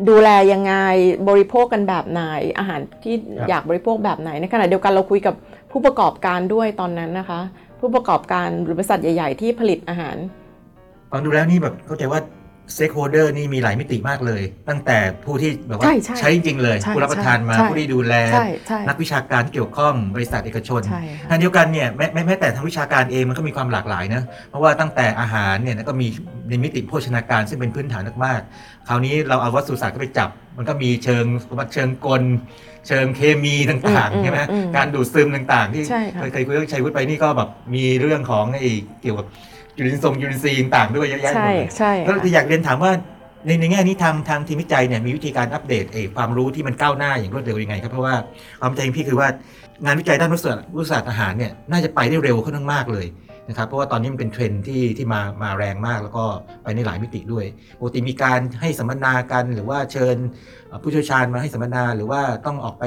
[0.09, 0.73] ดูแลยังไง
[1.29, 2.21] บริโภคกันแบบไหน
[2.59, 3.15] อาหารที่
[3.49, 5.35] อยากบริโภคแบบไหนในขณะเดียวกันเราคุยกับ
[5.71, 7.39] ผู้ประกอบการด้วยตอนนั้นนะคะ
[7.79, 10.15] ผู้ประกอบการหรือบริษัทใหญ่ ๆ ที่ผลิตอาหาร
[11.11, 12.19] ฟังดูแล้วนี่แบบเข้าใจว่า
[12.75, 26.07] stakeholder นี่มีหลายมิติมากเลย ตั้งแต่ผู้ที่แบบว่าใช่ใช่จริงๆเลยใช่ผู้รับประทานมาใช่ผู้ที่ดูแลใช่ใช่นักวิชาการที่เกี่ยวข้องบริษัทเอกชนใช่ขค่ะณะเดียวกันเนี่ยแม้แม้แม้แต่ทางวิชาการเองมันก็มีความหลากหลายนะเพราะว่าตั้งแต่อาหารเนี่ยก็มี
[26.49, 31.25] ในมิติโภชนาการซึ่งเป็นพื้นฐานมากๆคราวนี้เราเอาวัสดุศาสตร์เข้าไปจับ มันก็มีเชิง
[31.73, 32.23] เชิงกล
[32.87, 38.69] เชิงเคมีต่างอืมๆใช่ไหมอืมการดูดซึมต่างๆ ที่ใช่ค่ะเคยเคยคุยกับชัยวุฒิไปนี่ก็แบบมีเรื่องของไอ้
[39.01, 39.27] เกี่ยวกับ
[39.79, 42.91] จุลินทรีย์จุลินทรีย์ต่างๆด้วยเยอะแยะหมใช่ดเลยใช่ก็ค่ะอยากเรียนถามว่า
[43.45, 48.15] ในในแง่นี้ทางทางทีมวิจัยเนี่ยมีวิธีการอัปเดตเออความรู้ที่มันก้าวหน้าอย่างรวดเร็วยังไงครับเพราะว่า
[48.61, 49.27] ความใจของพี่คือว่า
[49.85, 53.05] งานวิจัยด้านวิทยาศาสตร์วิทยาศาสตร์อาหารเนี่ยน่าจะไปได้เร็วขึ้นมากๆเลย
[53.49, 56.23] นะครับเพราะว่าตอนนี้มันเป็นเทรนด์ที่ที่มามาแรงมากแล้วก็
[56.63, 57.45] ไปในหลายมิติด้วย
[57.79, 60.15] ปกติมีการให้สัมมนากันหรือว่าเชิญ
[60.67, 62.83] เอ่อผู้เชี่ยวชาญมาให้สัมมนาหรือว่าต้องออกไป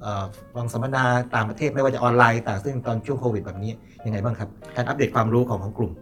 [0.00, 0.24] เอ่อ
[0.54, 3.72] ฟังสัมมนาต่างประเทศไม่ว่าจะออนไลน์ต่างซึ่งตอนช่วงโควิดแบบนี้
[4.06, 5.92] ยังไงบ้างครับการอัปเดตความรู้ของของกลุ่ม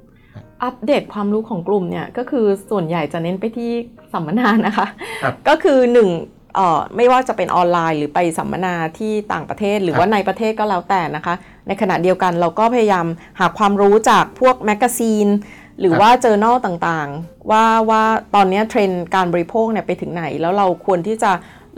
[0.65, 3.71] อัปเดตความรู้ของกลุ่มเนี่ยก็คือส่วนใหญ่จะเน้นไปที่
[4.13, 4.87] สัมมนานะคะ
[5.23, 6.09] ครับก็คือหนึ่ง
[6.55, 11.35] เอ่อไม่ว่าจะเป็นออนไลน์หรือไปสัมมนาที่ต่างประเทศหรือว่าในประเทศก็แล้วแต่นะคะ
[11.67, 13.07] ในขณะเดียวกันเราก็พยายาม
[13.41, 15.29] หาความรู้จากพวก magazine
[15.81, 18.03] หรือครับว่าเจอ n a l ต่างๆ ว่าว่า
[18.35, 21.33] ตอนนี้เทรนด์การบริโภคเนี่ยไปถึงไหน แล้วเราควรที่จะ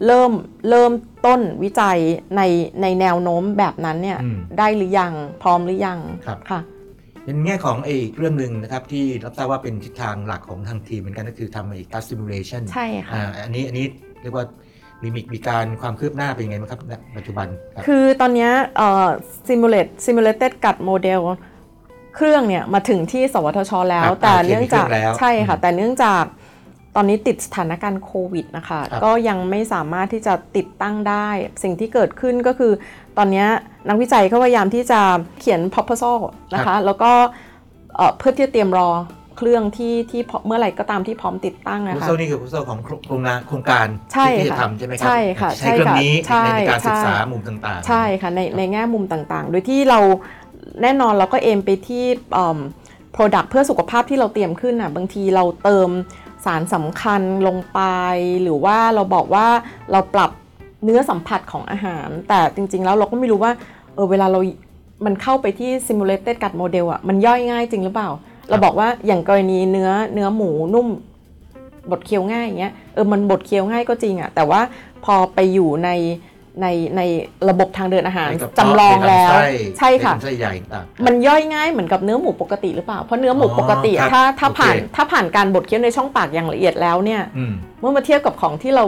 [0.06, 0.32] เริ่ม
[0.70, 0.92] เริ่ม
[1.26, 1.98] ต้นวิจัย
[2.36, 2.42] ใน
[2.82, 6.58] ในแนวโน้มแบบนั้นเนี่ยอืมได้หรือยังพร้อมหรือยังครั
[7.22, 13.86] บค่ะในแง่ของไอ้อีกเรื่องหนึ่งนะครับที่รับทราบว่าเป็นทิศทางหลักของทางทีมเหมือนกันก็คือทำไอ้ gas simulation ใช่ค่ะอ่าอันนี้อันนี้
[14.22, 14.44] เรียกว่า
[15.02, 19.08] มีมีมีการความคืบหน้าเป็นยังไงบ้างครับณปัจจุบันครับคือตอนเนี้ยเอ่อ
[19.48, 21.20] simulate simulated gut model
[22.16, 26.24] เครื่องเนี่ยมาถึงที่สวทชแล้วครับแต่อ่าเนื่องจากเขียนเครื่องแล้วใช่ค่ะอืมแต่เนื่องจาก
[26.96, 31.28] ตอนนี้ติดสถานการณ์โควิดนะคะครับก็ยังไม่สามารถที่จะติดตั้งได้
[31.62, 32.72] สิ่งที่เกิดขึ้นก็คือ
[33.18, 33.46] ตอนเนี้ย
[33.88, 35.00] นักวิจัยเขาพยายามที่จะ
[35.40, 36.18] เขียน proposal
[36.54, 37.12] นะคะ แล้วก็
[37.96, 38.90] เอ่อเพื่อที่จะเตรียมรอ
[39.38, 50.00] เครื่องที่ที่พอเมื่อไหร่ก็ตามที่พร้อมติดตั้งโปรนะคะโซนี่คือโปรโซของโครงงานโครงการใช่ที่ที่ค่ะจะทำใช่ไหมครัใช่ค่ะใช้เครื่องนี้ใช่ในในการใช่ศึกษามุมต่างๆ ใช่ค่ะในในแง่มุมต่างๆ โดยที่เรา
[50.82, 52.58] แน่นอนเราก็เอมไปที่เอิ่ม
[53.14, 55.88] product เพื่อสุขภาพที่เราเตรียมขึ้นอะบางทีเราเติม
[56.44, 57.80] สารสำคัญลงไป
[58.42, 59.46] หรือว่าเราบอกว่า
[59.92, 60.30] เราปรับ
[60.84, 63.52] เนื้อสัมผัสของอาหาร แต่จริง ๆ แล้วเราก็ไม่รู้ว่า
[63.94, 64.40] เออเวลาเรา
[65.04, 68.10] มันเข้าไปที่ simulated gut model อะมันย่อยง่ายจริงหรือเปล่า
[68.48, 70.88] เราบอกว่าอย่างกรณีเนื้อเนื้อหมูนุ่ม
[71.90, 74.60] บดเคี้ยวง่ายอย่างเงี้ยเออมันบดเคี้ยวง่ายก็จริงอะแต่ว่า
[75.04, 75.90] พอไปอยู่ใน
[76.60, 77.00] ในใน
[77.48, 79.46] ระบบทางเดินอาหารในกระเพาะจำลองแล้ว ในลำไส้
[79.78, 88.84] ใช่ค่ะในลำไส้ใหญ่ต่างๆมันย่อยง่ายเหมือนกับเนื้อหมูปกติหรือเปล่า เพราะเนื้อหมูอ๋อปกติครับถ้าถ้าโอเค ผ่านถ้าผ่านการบดเคี้ยวในช่องปากอย่างละเอียดแล้วเนี่ย อืม เมื่อมาเทียบกับของที่เรา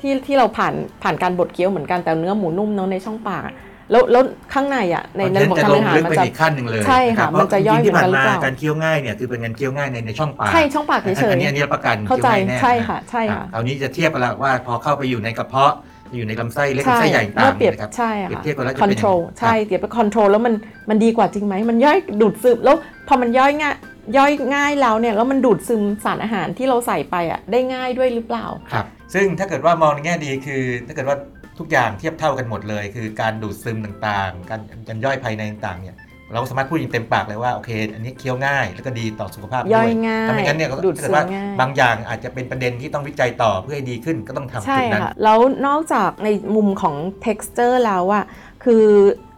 [0.00, 3.54] ที่ที่เราผ่านผ่านการบดเคี้ยวเหมือนกันแต่เนื้อหมูนุ่มเนาะในช่องปากอะ
[3.90, 15.72] แล้วแล้วข้างในอะในในระบบจะทางลเดินงอาหารลึกมันไปจะ อีกขั้นหนึ่งเลยใช่ค่ะรับมันจะย่อยเพราที่ผ่านเหมือนกันหรือมาเปล่า การเคี้ยวง่ายเนี่ยคือเป็นการเคี้ยวง่ายในในช่องปากใช่ช่องปากเฉยอันนี้อันนี้รับประกันเข้าใจคี้ยวง่ยแน่ใช่ค่ะ ใช่รับค่ะ คราวนี้จะเทียบกันแล้วว่าพอเข้าไปอยู่ในกระเพาะ
[16.14, 20.54] อยู่ในลำไส้เล็กใช่ลำไส้ใหญ่ต่าเมื่องเปรียบนะครับใช่เปรียบค่ะเทียบกันแล้วจะคอนเป็นโทรลอย่างใช่เดี๋ยวไปคอนโทรลแล้วมัน
[20.90, 22.76] มันดีกว่าจริงไหมมันย่อยดูดซึมแล้ว
[23.08, 23.76] พอมันย่อยง่าย
[24.16, 31.16] ย่อยง่ายแล้วเนี่ยแล้วมันดูดซึมสารอาหารที่เราใส่ไปอะได้ง่ายด้วยหรือเปล่าครับซึ่งถ้าเกิดว่ามองในแง่ดีคือ ถ้าเกิดว่า
[31.58, 35.96] ทุกอย่างเทียบเท่ากันหมดเลย คือการดูดซึมต่างๆ การการย่อยภายในต่างๆเนี่ย
[36.34, 48.24] เราสามารถพูดอย่างเต็มปากเลยว่าโอเค อันนี้เคี้ยวง่ายแล้วก็ดีต่อสุขภาพด้วย่อยง่ายถ้าไม่งั้นเนี่ยก็ดูดถ้าซึเกิดมว่าง่าย บางอย่างอาจจะเป็นประเด็นที่ต้องวิจัยต่อเพื่อให้ดีขึ้นก็ต้องทำใช่จุดนั้น ค่ะ แล้วนอกจากในมุมของ texture แล้วอะ
[48.64, 48.86] คือ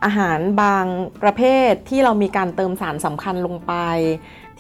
[0.05, 0.87] อาหารบาง
[1.23, 3.73] ประเภทที่เรามีการเติมสารสำคัญลงไป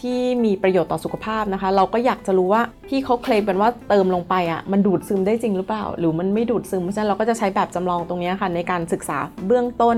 [0.00, 9.96] ที่มีประโยชน์ต่อสุขภาพนะคะ เราก็อยากจะรู้ว่าที่เขาเคลมกันว่าเติมลงไปอะมันดูดซึมได้จริงหรือเปล่า หรือมันไม่ดูดซึมเพราะฉะนั้นเราก็จะใช้แบบจำลองตรงเนี้ยค่ะในการศึกษาเบื้องต้น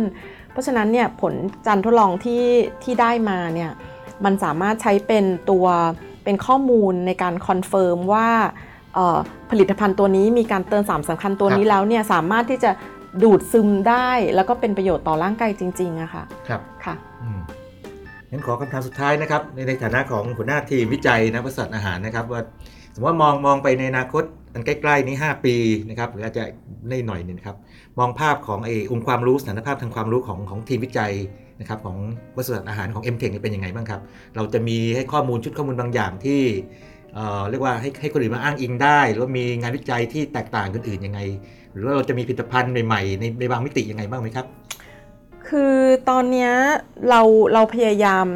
[0.52, 1.34] เพราะฉะนั้นเนี่ยผล
[1.68, 2.44] การทดลองที่
[2.82, 3.70] ที่ได้มาเนี่ย
[4.24, 5.66] มันสามารถใช้เป็นตัว
[6.24, 8.28] เป็นข้อมูลในการ confirm ว่า
[8.94, 9.18] เอ่อ
[9.50, 12.70] ผลิตภัณฑ์ตัวนี้มีการเติมสารสำคัญตัวนี้แล้วเนี่ยสามารถที่จะ
[13.22, 17.11] ดูดซึมได้แล้วก็เป็นประโยชน์ต่อร่างกายจริงๆอะค่ะ ครับ ค่ะอืม
[18.32, 22.40] งั้นขอคำถามสุดท้ายนะครับในในฐานะของหัวหน้าทีมวิจัยนะบริษัทอาหารนะครับ ว่า
[22.94, 25.56] สมมติว่ามองมองไปในอนาคตอันใกล้ๆนี้ 5 ปี
[25.90, 26.44] นะครับหรืออาจจะ
[26.90, 27.56] ได้หน่อยนึงครับ
[27.98, 31.12] มองภาพของไอ้องค์ความรู้สถานภาพทางความรู้ของของทีมวิจัย
[31.60, 31.96] นะครับของ
[32.34, 34.00] บริษัทอาหารของ m t e c h นี่เป็นยังไงบ้างครับ
[34.36, 36.40] เราจะมีให้ข้อมูลชุดข้อมูลบางอย่างที่
[37.14, 41.20] เอ่อเรียกว่าให้ให้คนอื่นมาอ้างอิงได้ หรือว่ามีงานวิจัยที่แตกต่างกันอื่นยังไง
[41.72, 44.46] หรือว่าเราจะมีผลิตภัณฑ์ใหม่ๆในในบางมิติยังไงบ้างไหมครับ
[45.52, 45.74] คือ
[46.10, 46.52] ตอนเนี้ย
[47.08, 47.20] เรา
[47.54, 48.26] เราพยายาม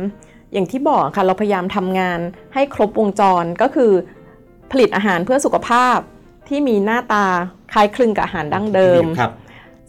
[0.53, 2.19] อย่างที่บอกค่ะเราพยายามทำงาน
[2.55, 3.93] ให้ครบวงจรก็คือ
[4.71, 5.99] ผลิตอาหารเพื่อสุขภาพ
[6.49, 7.27] ที่มีหน้าตา
[7.73, 9.33] คล้ายคลึงกับอาหารดั้งเดิมครับ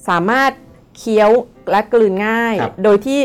[0.07, 0.51] สามารถ
[0.97, 1.31] เคี้ยว
[1.71, 3.19] และกลืนง่ายครับโดยที่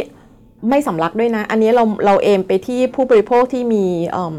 [0.71, 4.37] ไม่สำลักด้วยนะ อันนี้เราเราเอมไปที่ผู้บริโภคที่มีเอิ่ม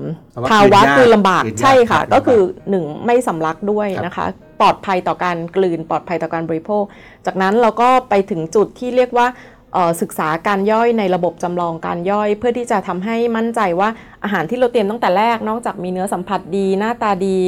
[0.51, 4.25] ภาวะกลืนลำบากกลืนยากใช่ค่ะครับก็คือหนึ่งไม่สำลักด้วยครับนะคะ
[4.59, 6.83] ปลอดภัยต่อการกลืนปลอดภัยต่อการบริโภค
[7.25, 9.52] จากนั้นเราก็ไปถึงจุดที่เรียกว่าเอ่อ
[10.01, 13.89] ศึกษาการย่อยในระบบจำลองการย่อย เพื่อที่จะทำให้มั่นใจว่า
[14.23, 17.39] อาหารที่เราเตรียมตั้งแต่แรก นอกจากมีเนื้อสัมผัสดี หน้าตาดี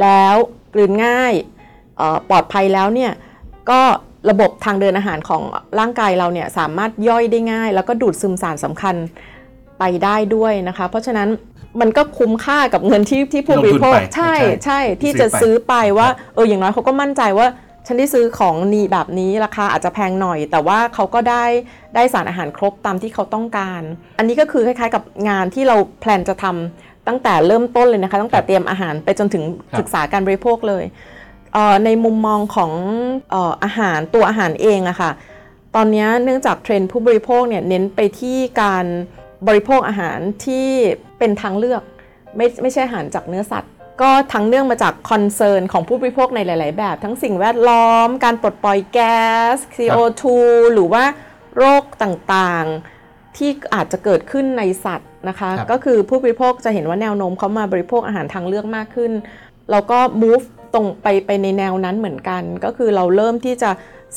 [0.00, 0.36] แล้ว
[0.74, 1.32] กลืนง่าย
[1.96, 3.12] เอ่อปลอดภัยแล้วเนี่ย
[3.70, 3.80] ก็
[4.30, 5.42] ระบบทางเดินอาหารของ
[5.78, 8.94] ร่างกายเราเนี่ยสามารถย่อยได้ง่าย แล้วก็ดูดซึมสารสำคัญ
[9.78, 11.28] ไปได้ด้วยนะคะ เพราะฉะนั้น
[11.80, 17.46] มันก็คุ้มค่ากับเงินที่ที่ผู้บริโภคลงทุนไปใช่ใช่ใช่ที่ซื้จะอไปซื้อไปว่าครับเอออย่างน้อยเขาก็มั่นใจว่า
[17.88, 21.44] ฉันได้ซื้อของนี้แบบนี้ราคาอาจจะแพงหน่อย แต่ว่าเขาก็ได้
[21.94, 23.82] ได้สารอาหารครบตามที่เขาต้องการ
[24.18, 30.84] อันนี้ก็คือคล้ายๆ กับงานที่เราแพลนจะทำตั้งแต่เริ่มต้นเลยนะคะ ตั้งแต่เตรียมอาหารไปจนถึงครับศึกษาการบริโภคเลย
[31.54, 32.72] เอ่อในมุมมองของ
[33.30, 35.10] เอ่ออาหารตัวอาหารเองอะค่ะ
[35.74, 38.84] ตอนนี้เนื่องจากเทรนด์ผู้บริโภคเนี่ยเน้นไปที่การ
[39.48, 40.66] บริโภคอาหารที่
[41.18, 41.82] เป็นทางเลือก
[42.36, 49.22] ไม่ไม่ใช่อาหารจากเนื้อสัตว์ ก็ทั้งเนื่องมาจาก concern ของผู้บริโภคในหลาย ๆ แบบ ทั้งสิ่งแวดล้อม การปลดปล่อยแก๊
[49.54, 50.22] ส CO2
[50.74, 51.04] หรือว่า
[51.56, 59.12] โรคต่างๆ ที่อาจจะเกิดขึ้นในสัตว์นะคะครับก็คือผู้บริโภคจะเห็นว่าแนวโน้มเขามาบริโภคอาหารทางเลือกมากขึ้น
[59.70, 63.70] เราก็ move ตรงไปไปในแนวนั้นเหมือนกัน ก็คือเราเริ่มที่จะ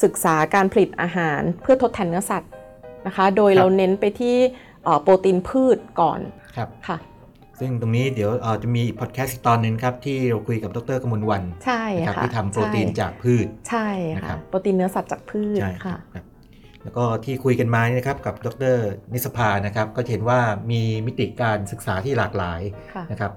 [0.04, 2.52] ศึกษาการผลิตอาหารเพื่อทดแทนเนื้อสัตว์
[3.08, 4.36] นะคะ โดยครับเราเน้นไปที่
[4.84, 6.20] เอ่อโปรตีนพืชก่อน
[6.56, 6.98] ครับค่ะ
[7.62, 16.26] ซึ่งตรงนี้เดี๋ยวเอ่อจะมีพอดแคสต์อีกตอนหนึงครับ ที่เราคุยกับดรกมลวันใช่นะครับค่ะที่ทำโปรตีนใช่จากพืช ใช่นะครัค่ะบโปรตีนเนื้อสัตว์จากพืชใช่ค่ะครับ
[16.84, 18.76] แล้วก็ที่คุยกันมาเนี่ยนะครับกับดร
[19.14, 20.40] นิสภานะครับ ก็จะเห็นว่า
[20.72, 22.62] มีมิติการศึกษาที่หลากหลาย
[22.94, 23.32] ค่ะนะครับ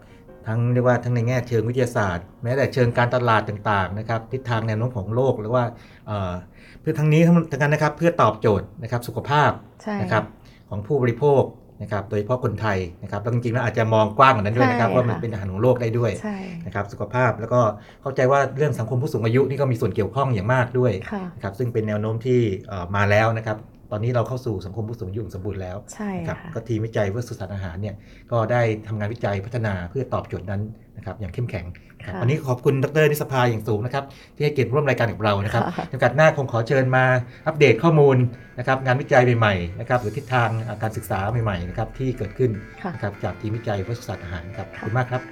[0.46, 5.64] ทั้งเรียกว่าทั้งในแง่เชิงวิทยาศาสตร์ แม้แต่เชิงการตลาดต่างๆนะครับทิศทางแนวโน้มของโลกหรือว่า
[6.06, 6.32] เอ่อ
[6.80, 9.50] เพื่อทั้งนี้ทั้งทั้งนั้นนะครับเพื่อตอบโจทย์นะครับสุขภาพ
[9.82, 10.24] ใช่นะครับ
[10.68, 11.42] ของผู้บริโภค
[11.82, 17.60] นะครับโดยเฉพาะคนไทยนะครับแล้วจริงๆแล้วอาจจะมองกว้างกว่านั้นด้วยนะครับใช่ว่ามันค่ะเป็นอาหารของโลกได้ด้วยใช่นะครับสุขภาพแล้วก็
[18.02, 27.94] เข้าใจว่าเรื่องสังคมผู้สูงอายุนี่ก็มีส่วนเกี่ยวข้องอย่างมากด้วยค่ะนะครับซึ่งเป็นแนวโน้มที่เอ่อมาแล้วนะครับต อนนี้เราเข้าสู่สังคมผู้สูงอายุอย่างสมบูรณ์แล้วใช่นะครับค่ะก็ทีมวิจัยเพื่อสุสานอาหารเนี่ย
[28.33, 30.62] ก็ได้ทำงานวิจัยพัฒนาเพื่อตอบโจทย์นั้น
[30.96, 31.64] นะครับอย่างเข้มแข็ง
[31.98, 34.04] นะครับค่ะวันนี้ขอบคุณดรนิสภาอย่างสูงนะครับ
[34.37, 37.04] ที่ให้เกียรติร่วมรายการกับเรานะครับค่ะในโอกาสหน้าคงขอเชิญมา
[37.46, 38.16] อัปเดตข้อมูล
[38.59, 40.48] นะครับงานวิจัยใหม่ๆนะครับหรือทิศทาง
[40.83, 42.50] การศึกษาใหม่ๆนะครับที่เกิดขึ้น
[42.83, 45.22] ค่ะนะครับจากทีมวิจัยเพื่อสุสานอาหารครับขอบคุณมากครับ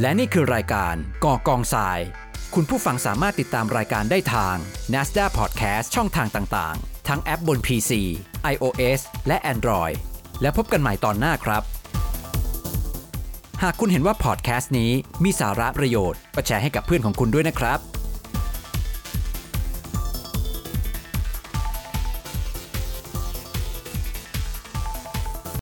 [0.00, 2.23] และนี่คือรายการก่อกองทราย
[2.58, 4.56] คุณผู้ฟังสามารถติดตามรายการได้ทาง
[4.92, 7.92] NASDAQ Podcast ช่องทางต่างๆ ทั้งแอปบน PC,
[8.52, 9.94] iOS และ Android
[10.42, 11.62] แล้วพบกันใหม่ตอนหน้าครับ
[13.62, 14.92] หากคุณเห็นว่าพอดแคสต์นี้
[15.24, 17.78] มีสาระประโยชน์ก็แชร์ให้กับเพื่อนของคุณด้วยนะครับ